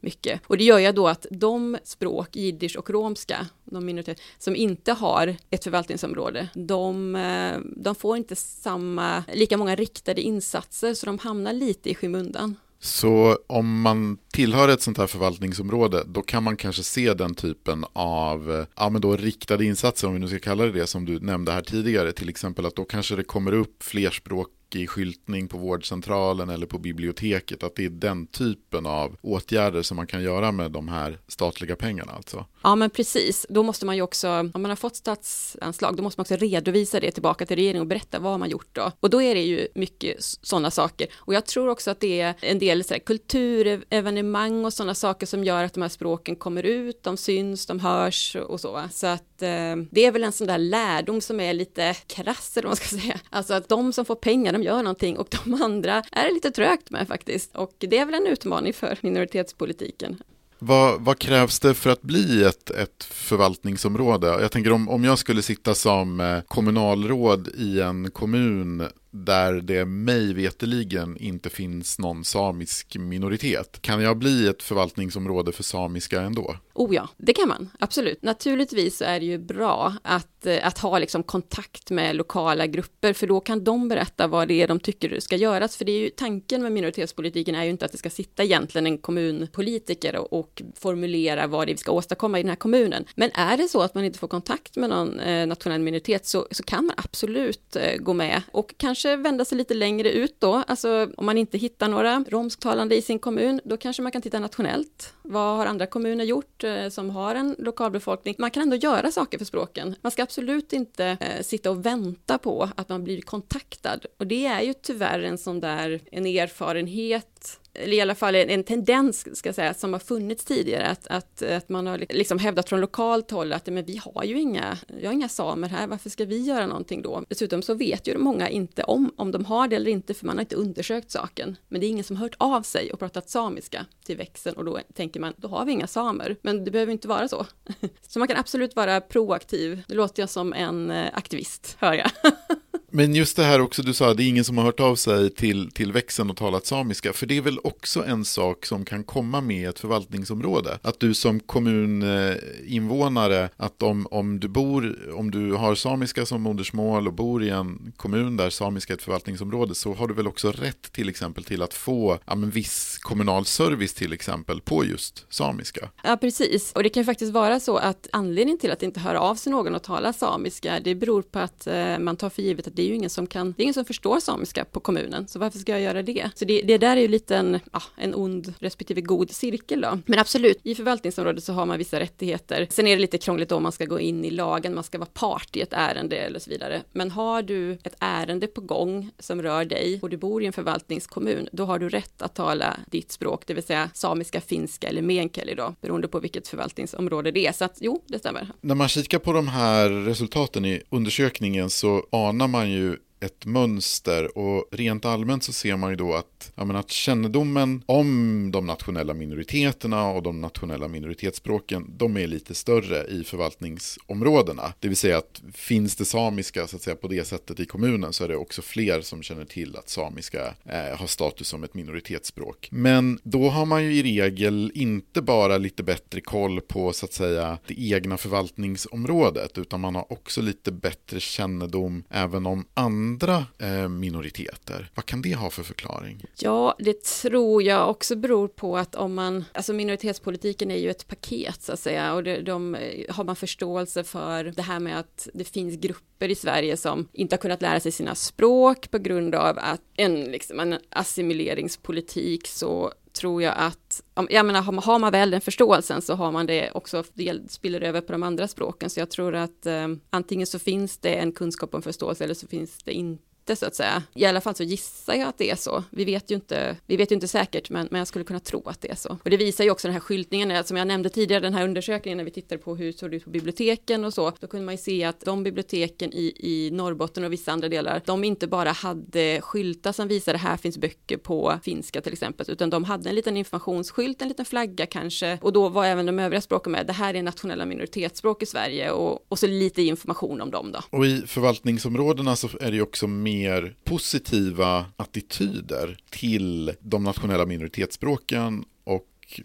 mycket. 0.00 0.40
Och 0.46 0.58
det 0.58 0.64
gör 0.64 0.78
jag 0.78 0.94
då 0.94 1.08
att 1.08 1.26
de 1.30 1.78
språk, 1.84 2.36
jiddisch 2.36 2.76
och 2.76 2.90
romska, 2.90 3.46
de 3.64 3.86
minoriteter 3.86 4.24
som 4.38 4.56
inte 4.56 4.92
har 4.92 5.36
ett 5.50 5.64
förvaltningsområde, 5.64 6.48
de, 6.54 7.16
eh, 7.16 7.58
de 7.76 7.94
får 7.94 8.16
inte 8.16 8.36
samma, 8.36 9.24
lika 9.32 9.56
många 9.56 9.74
riktade 9.74 10.22
insatser, 10.22 10.94
så 10.94 11.06
de 11.06 11.18
hamnar 11.18 11.52
lite 11.52 11.90
i 11.90 11.94
skymundan. 11.94 12.56
Så 12.80 13.38
om 13.46 13.80
man 13.80 14.18
tillhör 14.34 14.68
ett 14.68 14.82
sånt 14.82 14.98
här 14.98 15.06
förvaltningsområde, 15.06 16.04
då 16.06 16.22
kan 16.22 16.42
man 16.42 16.56
kanske 16.56 16.82
se 16.82 17.14
den 17.14 17.34
typen 17.34 17.84
av 17.92 18.66
ja, 18.76 18.88
men 18.88 19.00
då 19.00 19.16
riktade 19.16 19.64
insatser, 19.64 20.08
om 20.08 20.14
vi 20.14 20.20
nu 20.20 20.28
ska 20.28 20.38
kalla 20.38 20.64
det 20.64 20.72
det, 20.72 20.86
som 20.86 21.04
du 21.04 21.20
nämnde 21.20 21.52
här 21.52 21.62
tidigare. 21.62 22.12
Till 22.12 22.28
exempel 22.28 22.66
att 22.66 22.76
då 22.76 22.84
kanske 22.84 23.16
det 23.16 23.24
kommer 23.24 23.52
upp 23.52 23.82
flerspråk 23.82 24.48
i 24.74 24.86
skyltning 24.86 25.48
på 25.48 25.58
vårdcentralen 25.58 26.50
eller 26.50 26.66
på 26.66 26.78
biblioteket. 26.78 27.62
Att 27.62 27.76
det 27.76 27.84
är 27.84 27.90
den 27.90 28.26
typen 28.26 28.86
av 28.86 29.16
åtgärder 29.20 29.82
som 29.82 29.96
man 29.96 30.06
kan 30.06 30.22
göra 30.22 30.52
med 30.52 30.70
de 30.70 30.88
här 30.88 31.18
statliga 31.28 31.76
pengarna 31.76 32.12
alltså. 32.12 32.46
Ja 32.62 32.74
men 32.74 32.90
precis, 32.90 33.46
då 33.48 33.62
måste 33.62 33.86
man 33.86 33.96
ju 33.96 34.02
också, 34.02 34.28
om 34.28 34.62
man 34.62 34.64
har 34.64 34.76
fått 34.76 34.96
statsanslag, 34.96 35.96
då 35.96 36.02
måste 36.02 36.20
man 36.20 36.22
också 36.22 36.36
redovisa 36.36 37.00
det 37.00 37.10
tillbaka 37.10 37.46
till 37.46 37.56
regeringen 37.56 37.80
och 37.80 37.86
berätta 37.86 38.18
vad 38.18 38.38
man 38.38 38.50
gjort 38.50 38.68
då. 38.72 38.92
Och 39.00 39.10
då 39.10 39.22
är 39.22 39.34
det 39.34 39.42
ju 39.42 39.68
mycket 39.74 40.16
sådana 40.20 40.70
saker. 40.70 41.06
Och 41.14 41.34
jag 41.34 41.46
tror 41.46 41.68
också 41.68 41.90
att 41.90 42.00
det 42.00 42.20
är 42.20 42.34
en 42.40 42.58
del 42.58 42.84
så 42.84 42.94
här, 42.94 43.00
kulturevenemang 43.00 44.23
och 44.64 44.72
sådana 44.72 44.94
saker 44.94 45.26
som 45.26 45.44
gör 45.44 45.64
att 45.64 45.74
de 45.74 45.82
här 45.82 45.88
språken 45.88 46.36
kommer 46.36 46.62
ut, 46.62 47.02
de 47.02 47.16
syns, 47.16 47.66
de 47.66 47.80
hörs 47.80 48.36
och 48.36 48.60
så. 48.60 48.82
Så 48.92 49.06
att 49.06 49.42
eh, 49.42 49.76
det 49.90 50.04
är 50.04 50.12
väl 50.12 50.24
en 50.24 50.32
sån 50.32 50.46
där 50.46 50.58
lärdom 50.58 51.20
som 51.20 51.40
är 51.40 51.52
lite 51.52 51.94
krass, 52.06 52.56
eller 52.56 52.68
vad 52.68 52.70
man 52.70 52.76
ska 52.76 52.96
säga. 53.00 53.20
Alltså 53.30 53.54
att 53.54 53.68
de 53.68 53.92
som 53.92 54.04
får 54.04 54.14
pengar, 54.14 54.52
de 54.52 54.62
gör 54.62 54.82
någonting 54.82 55.18
och 55.18 55.28
de 55.44 55.62
andra 55.62 56.02
är 56.12 56.24
det 56.28 56.34
lite 56.34 56.50
trögt 56.50 56.90
med 56.90 57.08
faktiskt. 57.08 57.56
Och 57.56 57.74
det 57.78 57.98
är 57.98 58.06
väl 58.06 58.14
en 58.14 58.26
utmaning 58.26 58.72
för 58.72 58.98
minoritetspolitiken. 59.00 60.22
Vad, 60.58 61.00
vad, 61.00 61.18
krävs 61.18 61.60
det 61.60 61.74
för 61.74 61.90
att 61.90 62.02
bli 62.02 62.44
ett, 62.44 62.70
ett 62.70 63.04
förvaltningsområde? 63.04 64.26
Jag 64.26 64.52
tänker 64.52 64.72
om, 64.72 64.88
om 64.88 65.04
jag 65.04 65.18
skulle 65.18 65.42
sitta 65.42 65.74
som 65.74 66.20
eh, 66.20 66.40
kommunalråd 66.40 67.48
i 67.58 67.80
en 67.80 68.10
kommun 68.10 68.88
där 69.14 69.60
det 69.60 69.84
mig 69.84 70.34
veteligen 70.34 71.16
inte 71.16 71.50
finns 71.50 71.98
någon 71.98 72.24
samisk 72.24 72.96
minoritet. 72.96 73.82
Kan 73.82 74.02
jag 74.02 74.18
bli 74.18 74.48
ett 74.48 74.62
förvaltningsområde 74.62 75.52
för 75.52 75.62
samiska 75.62 76.20
ändå? 76.20 76.56
Oh 76.74 76.94
ja, 76.94 77.08
det 77.16 77.32
kan 77.32 77.48
man, 77.48 77.70
absolut. 77.78 78.22
Naturligtvis 78.22 79.02
är 79.02 79.20
det 79.20 79.26
ju 79.26 79.38
bra 79.38 79.94
att, 80.02 80.33
Eh, 80.46 80.66
att 80.66 80.78
ha 80.78 80.98
liksom 80.98 81.22
kontakt 81.22 81.90
med 81.90 82.16
lokala 82.16 82.66
grupper, 82.66 83.12
för 83.12 83.26
då 83.26 83.40
kan 83.40 83.64
de 83.64 83.88
berätta 83.88 84.26
vad 84.26 84.48
det 84.48 84.62
är 84.62 84.68
de 84.68 84.80
tycker 84.80 85.20
ska 85.20 85.36
göras. 85.36 85.76
För 85.76 85.84
det 85.84 85.92
är 85.92 86.00
ju 86.00 86.10
tanken 86.10 86.62
med 86.62 86.72
minoritetspolitiken 86.72 87.54
är 87.54 87.64
ju 87.64 87.70
inte 87.70 87.84
att 87.84 87.92
det 87.92 87.98
ska 87.98 88.10
sitta 88.10 88.44
egentligen 88.44 88.86
en 88.86 88.98
kommunpolitiker 88.98 90.16
och, 90.16 90.32
och 90.32 90.62
formulera 90.74 91.46
vad 91.46 91.66
det 91.66 91.70
är 91.70 91.74
vi 91.74 91.78
ska 91.78 91.92
åstadkomma 91.92 92.38
i 92.38 92.42
den 92.42 92.48
här 92.48 92.56
kommunen. 92.56 93.04
Men 93.14 93.30
är 93.34 93.56
det 93.56 93.68
så 93.68 93.82
att 93.82 93.94
man 93.94 94.04
inte 94.04 94.18
får 94.18 94.28
kontakt 94.28 94.76
med 94.76 94.90
någon 94.90 95.20
eh, 95.20 95.46
nationell 95.46 95.80
minoritet 95.80 96.26
så, 96.26 96.46
så 96.50 96.62
kan 96.62 96.86
man 96.86 96.94
absolut 96.96 97.76
eh, 97.76 97.96
gå 97.96 98.12
med 98.12 98.42
och 98.52 98.74
kanske 98.76 98.94
kanske 99.04 99.16
vända 99.16 99.44
sig 99.44 99.58
lite 99.58 99.74
längre 99.74 100.10
ut 100.10 100.40
då, 100.40 100.62
alltså 100.66 101.08
om 101.16 101.26
man 101.26 101.38
inte 101.38 101.58
hittar 101.58 101.88
några 101.88 102.24
romsktalande 102.28 102.96
i 102.96 103.02
sin 103.02 103.18
kommun, 103.18 103.60
då 103.64 103.76
kanske 103.76 104.02
man 104.02 104.12
kan 104.12 104.22
titta 104.22 104.38
nationellt. 104.38 105.14
Vad 105.22 105.56
har 105.56 105.66
andra 105.66 105.86
kommuner 105.86 106.24
gjort 106.24 106.64
eh, 106.64 106.88
som 106.88 107.10
har 107.10 107.34
en 107.34 107.56
lokalbefolkning? 107.58 108.34
Man 108.38 108.50
kan 108.50 108.62
ändå 108.62 108.76
göra 108.76 109.10
saker 109.10 109.38
för 109.38 109.44
språken. 109.44 109.94
Man 110.02 110.12
ska 110.12 110.22
absolut 110.34 110.72
inte 110.72 111.16
eh, 111.20 111.42
sitta 111.42 111.70
och 111.70 111.86
vänta 111.86 112.38
på 112.38 112.68
att 112.76 112.88
man 112.88 113.04
blir 113.04 113.20
kontaktad. 113.20 114.00
Och 114.18 114.26
det 114.26 114.46
är 114.46 114.60
ju 114.60 114.72
tyvärr 114.72 115.20
en 115.20 115.38
sån 115.38 115.60
där, 115.60 116.00
en 116.12 116.26
erfarenhet 116.26 117.60
eller 117.74 117.96
i 117.96 118.00
alla 118.00 118.14
fall 118.14 118.34
en, 118.34 118.50
en 118.50 118.64
tendens 118.64 119.36
ska 119.36 119.48
jag 119.48 119.54
säga, 119.54 119.74
som 119.74 119.92
har 119.92 120.00
funnits 120.00 120.44
tidigare, 120.44 120.86
att, 120.86 121.06
att, 121.06 121.42
att 121.42 121.68
man 121.68 121.86
har 121.86 121.98
liksom 122.08 122.38
hävdat 122.38 122.68
från 122.68 122.80
lokalt 122.80 123.30
håll 123.30 123.52
att 123.52 123.66
men 123.66 123.84
vi 123.84 124.00
har 124.04 124.24
ju 124.24 124.40
inga, 124.40 124.78
vi 124.86 125.06
har 125.06 125.12
inga 125.12 125.28
samer 125.28 125.68
här, 125.68 125.86
varför 125.86 126.10
ska 126.10 126.24
vi 126.24 126.38
göra 126.38 126.66
någonting 126.66 127.02
då? 127.02 127.24
Dessutom 127.28 127.62
så 127.62 127.74
vet 127.74 128.08
ju 128.08 128.18
många 128.18 128.48
inte 128.48 128.82
om, 128.82 129.12
om 129.16 129.32
de 129.32 129.44
har 129.44 129.68
det 129.68 129.76
eller 129.76 129.90
inte, 129.90 130.14
för 130.14 130.26
man 130.26 130.36
har 130.36 130.42
inte 130.42 130.56
undersökt 130.56 131.10
saken. 131.10 131.56
Men 131.68 131.80
det 131.80 131.86
är 131.86 131.88
ingen 131.88 132.04
som 132.04 132.16
hört 132.16 132.34
av 132.38 132.62
sig 132.62 132.92
och 132.92 132.98
pratat 132.98 133.30
samiska 133.30 133.86
till 134.04 134.16
växeln 134.16 134.56
och 134.56 134.64
då 134.64 134.80
tänker 134.94 135.20
man, 135.20 135.32
då 135.36 135.48
har 135.48 135.64
vi 135.64 135.72
inga 135.72 135.86
samer. 135.86 136.36
Men 136.42 136.64
det 136.64 136.70
behöver 136.70 136.92
inte 136.92 137.08
vara 137.08 137.28
så. 137.28 137.46
Så 138.08 138.18
man 138.18 138.28
kan 138.28 138.36
absolut 138.36 138.76
vara 138.76 139.00
proaktiv. 139.00 139.82
Det 139.88 139.94
låter 139.94 140.22
jag 140.22 140.30
som 140.30 140.52
en 140.52 140.90
eh, 140.90 141.06
aktivist, 141.12 141.76
hör 141.80 141.92
jag. 141.92 142.10
Men 142.96 143.14
just 143.14 143.36
det 143.36 143.44
här 143.44 143.60
också, 143.60 143.82
du 143.82 143.94
sa, 143.94 144.14
det 144.14 144.22
är 144.22 144.28
ingen 144.28 144.44
som 144.44 144.58
har 144.58 144.64
hört 144.64 144.80
av 144.80 144.96
sig 144.96 145.30
till, 145.30 145.70
till 145.70 145.92
växeln 145.92 146.30
och 146.30 146.36
talat 146.36 146.66
samiska. 146.66 147.12
För 147.12 147.26
det 147.26 147.36
är 147.36 147.40
väl 147.40 147.58
också 147.64 148.04
en 148.04 148.24
sak 148.24 148.66
som 148.66 148.84
kan 148.84 149.04
komma 149.04 149.40
med 149.40 149.68
ett 149.68 149.78
förvaltningsområde. 149.78 150.78
Att 150.82 151.00
du 151.00 151.14
som 151.14 151.40
kommuninvånare, 151.40 153.48
att 153.56 153.82
om, 153.82 154.06
om 154.10 154.40
du 154.40 154.48
bor, 154.48 155.12
om 155.14 155.30
du 155.30 155.52
har 155.52 155.74
samiska 155.74 156.26
som 156.26 156.42
modersmål 156.42 157.06
och 157.06 157.12
bor 157.12 157.44
i 157.44 157.50
en 157.50 157.92
kommun 157.96 158.36
där 158.36 158.50
samiska 158.50 158.92
är 158.92 158.96
ett 158.96 159.02
förvaltningsområde 159.02 159.74
så 159.74 159.94
har 159.94 160.08
du 160.08 160.14
väl 160.14 160.26
också 160.26 160.52
rätt 160.52 160.92
till 160.92 161.08
exempel 161.08 161.44
till 161.44 161.62
att 161.62 161.74
få 161.74 162.18
ja, 162.24 162.34
men 162.34 162.50
viss 162.50 162.98
kommunal 162.98 163.44
service 163.44 163.94
till 163.94 164.12
exempel 164.12 164.60
på 164.60 164.84
just 164.84 165.32
samiska. 165.32 165.88
Ja, 166.02 166.16
precis. 166.16 166.72
Och 166.72 166.82
det 166.82 166.88
kan 166.88 167.04
faktiskt 167.04 167.32
vara 167.32 167.60
så 167.60 167.76
att 167.76 168.08
anledningen 168.12 168.58
till 168.58 168.70
att 168.70 168.82
inte 168.82 169.00
höra 169.00 169.20
av 169.20 169.34
sig 169.34 169.52
någon 169.52 169.74
och 169.74 169.82
tala 169.82 170.12
samiska, 170.12 170.80
det 170.80 170.94
beror 170.94 171.22
på 171.22 171.38
att 171.38 171.66
eh, 171.66 171.98
man 171.98 172.16
tar 172.16 172.30
för 172.30 172.42
givet 172.42 172.66
att 172.66 172.76
det 172.76 172.83
är 172.84 172.88
ju 172.88 172.94
ingen 172.94 173.10
som 173.10 173.26
kan, 173.26 173.54
det 173.56 173.62
är 173.62 173.64
ingen 173.64 173.74
som 173.74 173.84
förstår 173.84 174.20
samiska 174.20 174.64
på 174.64 174.80
kommunen, 174.80 175.28
så 175.28 175.38
varför 175.38 175.58
ska 175.58 175.72
jag 175.72 175.80
göra 175.80 176.02
det? 176.02 176.30
Så 176.34 176.44
det, 176.44 176.62
det 176.62 176.78
där 176.78 176.96
är 176.96 177.00
ju 177.00 177.08
lite 177.08 177.36
en, 177.36 177.60
ja, 177.72 177.82
en 177.96 178.14
ond 178.14 178.54
respektive 178.58 179.00
god 179.00 179.30
cirkel 179.30 179.80
då. 179.80 179.98
Men 180.06 180.18
absolut, 180.18 180.60
i 180.62 180.74
förvaltningsområdet 180.74 181.44
så 181.44 181.52
har 181.52 181.66
man 181.66 181.78
vissa 181.78 182.00
rättigheter. 182.00 182.66
Sen 182.70 182.86
är 182.86 182.96
det 182.96 183.02
lite 183.02 183.18
krångligt 183.18 183.52
om 183.52 183.62
man 183.62 183.72
ska 183.72 183.84
gå 183.84 184.00
in 184.00 184.24
i 184.24 184.30
lagen, 184.30 184.74
man 184.74 184.84
ska 184.84 184.98
vara 184.98 185.08
part 185.12 185.56
i 185.56 185.60
ett 185.60 185.72
ärende 185.72 186.16
eller 186.16 186.38
så 186.38 186.50
vidare. 186.50 186.82
Men 186.92 187.10
har 187.10 187.42
du 187.42 187.72
ett 187.72 187.96
ärende 188.00 188.46
på 188.46 188.60
gång 188.60 189.10
som 189.18 189.42
rör 189.42 189.64
dig 189.64 189.98
och 190.02 190.10
du 190.10 190.16
bor 190.16 190.42
i 190.42 190.46
en 190.46 190.52
förvaltningskommun, 190.52 191.48
då 191.52 191.64
har 191.64 191.78
du 191.78 191.88
rätt 191.88 192.22
att 192.22 192.34
tala 192.34 192.76
ditt 192.90 193.12
språk, 193.12 193.42
det 193.46 193.54
vill 193.54 193.62
säga 193.62 193.90
samiska, 193.94 194.40
finska 194.40 194.88
eller 194.88 195.02
meänkieli 195.02 195.54
då, 195.54 195.74
beroende 195.80 196.08
på 196.08 196.20
vilket 196.20 196.48
förvaltningsområde 196.48 197.30
det 197.30 197.46
är. 197.46 197.52
Så 197.52 197.64
att 197.64 197.76
jo, 197.80 198.02
det 198.06 198.18
stämmer. 198.18 198.48
När 198.60 198.74
man 198.74 198.88
kikar 198.88 199.18
på 199.18 199.32
de 199.32 199.48
här 199.48 199.90
resultaten 199.90 200.64
i 200.64 200.82
undersökningen 200.90 201.70
så 201.70 202.06
anar 202.10 202.48
man 202.48 202.70
ju 202.70 202.73
premier 202.74 203.03
ett 203.24 203.46
mönster 203.46 204.38
och 204.38 204.68
rent 204.72 205.04
allmänt 205.04 205.44
så 205.44 205.52
ser 205.52 205.76
man 205.76 205.90
ju 205.90 205.96
då 205.96 206.14
att, 206.14 206.52
menar, 206.54 206.80
att 206.80 206.90
kännedomen 206.90 207.82
om 207.86 208.50
de 208.52 208.66
nationella 208.66 209.14
minoriteterna 209.14 210.08
och 210.08 210.22
de 210.22 210.40
nationella 210.40 210.88
minoritetsspråken, 210.88 211.86
de 211.96 212.16
är 212.16 212.26
lite 212.26 212.54
större 212.54 213.04
i 213.06 213.24
förvaltningsområdena. 213.24 214.72
Det 214.80 214.88
vill 214.88 214.96
säga 214.96 215.18
att 215.18 215.42
finns 215.52 215.96
det 215.96 216.04
samiska 216.04 216.66
så 216.66 216.76
att 216.76 216.82
säga 216.82 216.96
på 216.96 217.08
det 217.08 217.24
sättet 217.24 217.60
i 217.60 217.66
kommunen 217.66 218.12
så 218.12 218.24
är 218.24 218.28
det 218.28 218.36
också 218.36 218.62
fler 218.62 219.00
som 219.00 219.22
känner 219.22 219.44
till 219.44 219.76
att 219.76 219.88
samiska 219.88 220.54
eh, 220.64 220.98
har 220.98 221.06
status 221.06 221.48
som 221.48 221.64
ett 221.64 221.74
minoritetsspråk. 221.74 222.68
Men 222.70 223.18
då 223.22 223.48
har 223.48 223.66
man 223.66 223.84
ju 223.84 223.94
i 223.94 224.02
regel 224.02 224.72
inte 224.74 225.22
bara 225.22 225.58
lite 225.58 225.82
bättre 225.82 226.20
koll 226.20 226.60
på 226.60 226.92
så 226.92 227.06
att 227.06 227.12
säga 227.12 227.58
det 227.66 227.74
egna 227.78 228.16
förvaltningsområdet 228.16 229.58
utan 229.58 229.80
man 229.80 229.94
har 229.94 230.12
också 230.12 230.42
lite 230.42 230.72
bättre 230.72 231.20
kännedom 231.20 232.04
även 232.10 232.46
om 232.46 232.64
andra 232.74 233.13
andra 233.14 233.46
eh, 233.58 233.88
minoriteter. 233.88 234.90
Vad 234.94 235.06
kan 235.06 235.22
det 235.22 235.34
ha 235.34 235.50
för 235.50 235.62
förklaring? 235.62 236.24
Ja, 236.38 236.76
det 236.78 237.04
tror 237.04 237.62
jag 237.62 237.90
också 237.90 238.16
beror 238.16 238.48
på 238.48 238.76
att 238.76 238.94
om 238.94 239.14
man, 239.14 239.44
alltså 239.52 239.72
minoritetspolitiken 239.72 240.70
är 240.70 240.76
ju 240.76 240.90
ett 240.90 241.08
paket 241.08 241.62
så 241.62 241.72
att 241.72 241.80
säga 241.80 242.14
och 242.14 242.24
det, 242.24 242.42
de, 242.42 242.74
eh, 242.74 243.14
har 243.14 243.24
man 243.24 243.36
förståelse 243.36 244.04
för 244.04 244.44
det 244.44 244.62
här 244.62 244.80
med 244.80 244.98
att 244.98 245.28
det 245.34 245.44
finns 245.44 245.76
grupper 245.80 246.28
i 246.28 246.34
Sverige 246.34 246.76
som 246.76 247.08
inte 247.12 247.34
har 247.34 247.40
kunnat 247.40 247.62
lära 247.62 247.80
sig 247.80 247.92
sina 247.92 248.14
språk 248.14 248.90
på 248.90 248.98
grund 248.98 249.34
av 249.34 249.58
att 249.58 249.80
en, 249.96 250.24
liksom, 250.24 250.60
en 250.60 250.78
assimileringspolitik 250.88 252.46
så 252.46 252.92
tror 253.14 253.42
jag 253.42 253.54
att, 253.56 254.02
jag 254.28 254.46
menar, 254.46 254.62
har 254.62 254.98
man 254.98 255.12
väl 255.12 255.30
den 255.30 255.40
förståelsen 255.40 256.02
så 256.02 256.14
har 256.14 256.32
man 256.32 256.46
det 256.46 256.70
också, 256.70 257.04
det 257.14 257.50
spiller 257.50 257.80
över 257.80 258.00
på 258.00 258.12
de 258.12 258.22
andra 258.22 258.48
språken, 258.48 258.90
så 258.90 259.00
jag 259.00 259.10
tror 259.10 259.34
att 259.34 259.66
eh, 259.66 259.88
antingen 260.10 260.46
så 260.46 260.58
finns 260.58 260.98
det 260.98 261.14
en 261.14 261.32
kunskap 261.32 261.74
och 261.74 261.78
en 261.78 261.82
förståelse 261.82 262.24
eller 262.24 262.34
så 262.34 262.46
finns 262.46 262.82
det 262.82 262.92
inte 262.92 263.33
lite 263.44 263.56
så 263.56 263.66
att 263.66 263.74
säga. 263.74 264.02
I 264.14 264.24
alla 264.24 264.40
fall 264.40 264.54
så 264.54 264.62
gissar 264.62 265.14
jag 265.14 265.28
att 265.28 265.38
det 265.38 265.50
är 265.50 265.56
så. 265.56 265.84
Vi 265.90 266.04
vet 266.04 266.30
ju 266.30 266.34
inte, 266.34 266.76
vi 266.86 266.96
vet 266.96 267.10
ju 267.10 267.14
inte 267.14 267.28
säkert, 267.28 267.70
men, 267.70 267.88
men 267.90 267.98
jag 267.98 268.08
skulle 268.08 268.24
kunna 268.24 268.40
tro 268.40 268.62
att 268.68 268.80
det 268.80 268.90
är 268.90 268.94
så. 268.94 269.18
Och 269.24 269.30
det 269.30 269.36
visar 269.36 269.64
ju 269.64 269.70
också 269.70 269.88
den 269.88 269.92
här 269.92 270.00
skyltningen, 270.00 270.50
alltså, 270.50 270.68
som 270.68 270.76
jag 270.76 270.86
nämnde 270.86 271.08
tidigare, 271.08 271.40
den 271.40 271.54
här 271.54 271.64
undersökningen 271.64 272.16
när 272.16 272.24
vi 272.24 272.30
tittade 272.30 272.62
på 272.62 272.76
hur 272.76 272.86
det 272.86 272.98
såg 272.98 273.14
ut 273.14 273.24
på 273.24 273.30
biblioteken 273.30 274.04
och 274.04 274.14
så, 274.14 274.32
då 274.40 274.46
kunde 274.46 274.66
man 274.66 274.74
ju 274.74 274.78
se 274.78 275.04
att 275.04 275.20
de 275.20 275.42
biblioteken 275.42 276.12
i, 276.12 276.32
i 276.36 276.70
Norrbotten 276.70 277.24
och 277.24 277.32
vissa 277.32 277.52
andra 277.52 277.68
delar, 277.68 278.02
de 278.06 278.24
inte 278.24 278.46
bara 278.46 278.72
hade 278.72 279.40
skyltar 279.40 279.92
som 279.92 280.08
visade 280.08 280.38
här 280.38 280.56
finns 280.56 280.78
böcker 280.78 281.16
på 281.16 281.58
finska 281.62 282.00
till 282.00 282.12
exempel, 282.12 282.46
utan 282.50 282.70
de 282.70 282.84
hade 282.84 283.08
en 283.08 283.14
liten 283.14 283.36
informationsskylt, 283.36 284.22
en 284.22 284.28
liten 284.28 284.44
flagga 284.44 284.86
kanske, 284.86 285.38
och 285.42 285.52
då 285.52 285.68
var 285.68 285.84
även 285.84 286.06
de 286.06 286.18
övriga 286.18 286.40
språken 286.40 286.72
med. 286.72 286.86
Det 286.86 286.92
här 286.92 287.14
är 287.14 287.22
nationella 287.22 287.66
minoritetsspråk 287.66 288.42
i 288.42 288.46
Sverige 288.46 288.90
och, 288.90 289.26
och 289.28 289.38
så 289.38 289.46
lite 289.46 289.82
information 289.82 290.40
om 290.40 290.50
dem 290.50 290.72
då. 290.72 290.80
Och 290.90 291.06
i 291.06 291.22
förvaltningsområdena 291.26 292.36
så 292.36 292.48
är 292.60 292.70
det 292.70 292.76
ju 292.76 292.82
också 292.82 293.06
mer 293.06 293.33
mer 293.34 293.74
positiva 293.84 294.86
attityder 294.96 295.96
till 296.10 296.72
de 296.80 297.04
nationella 297.04 297.46
minoritetsspråken 297.46 298.64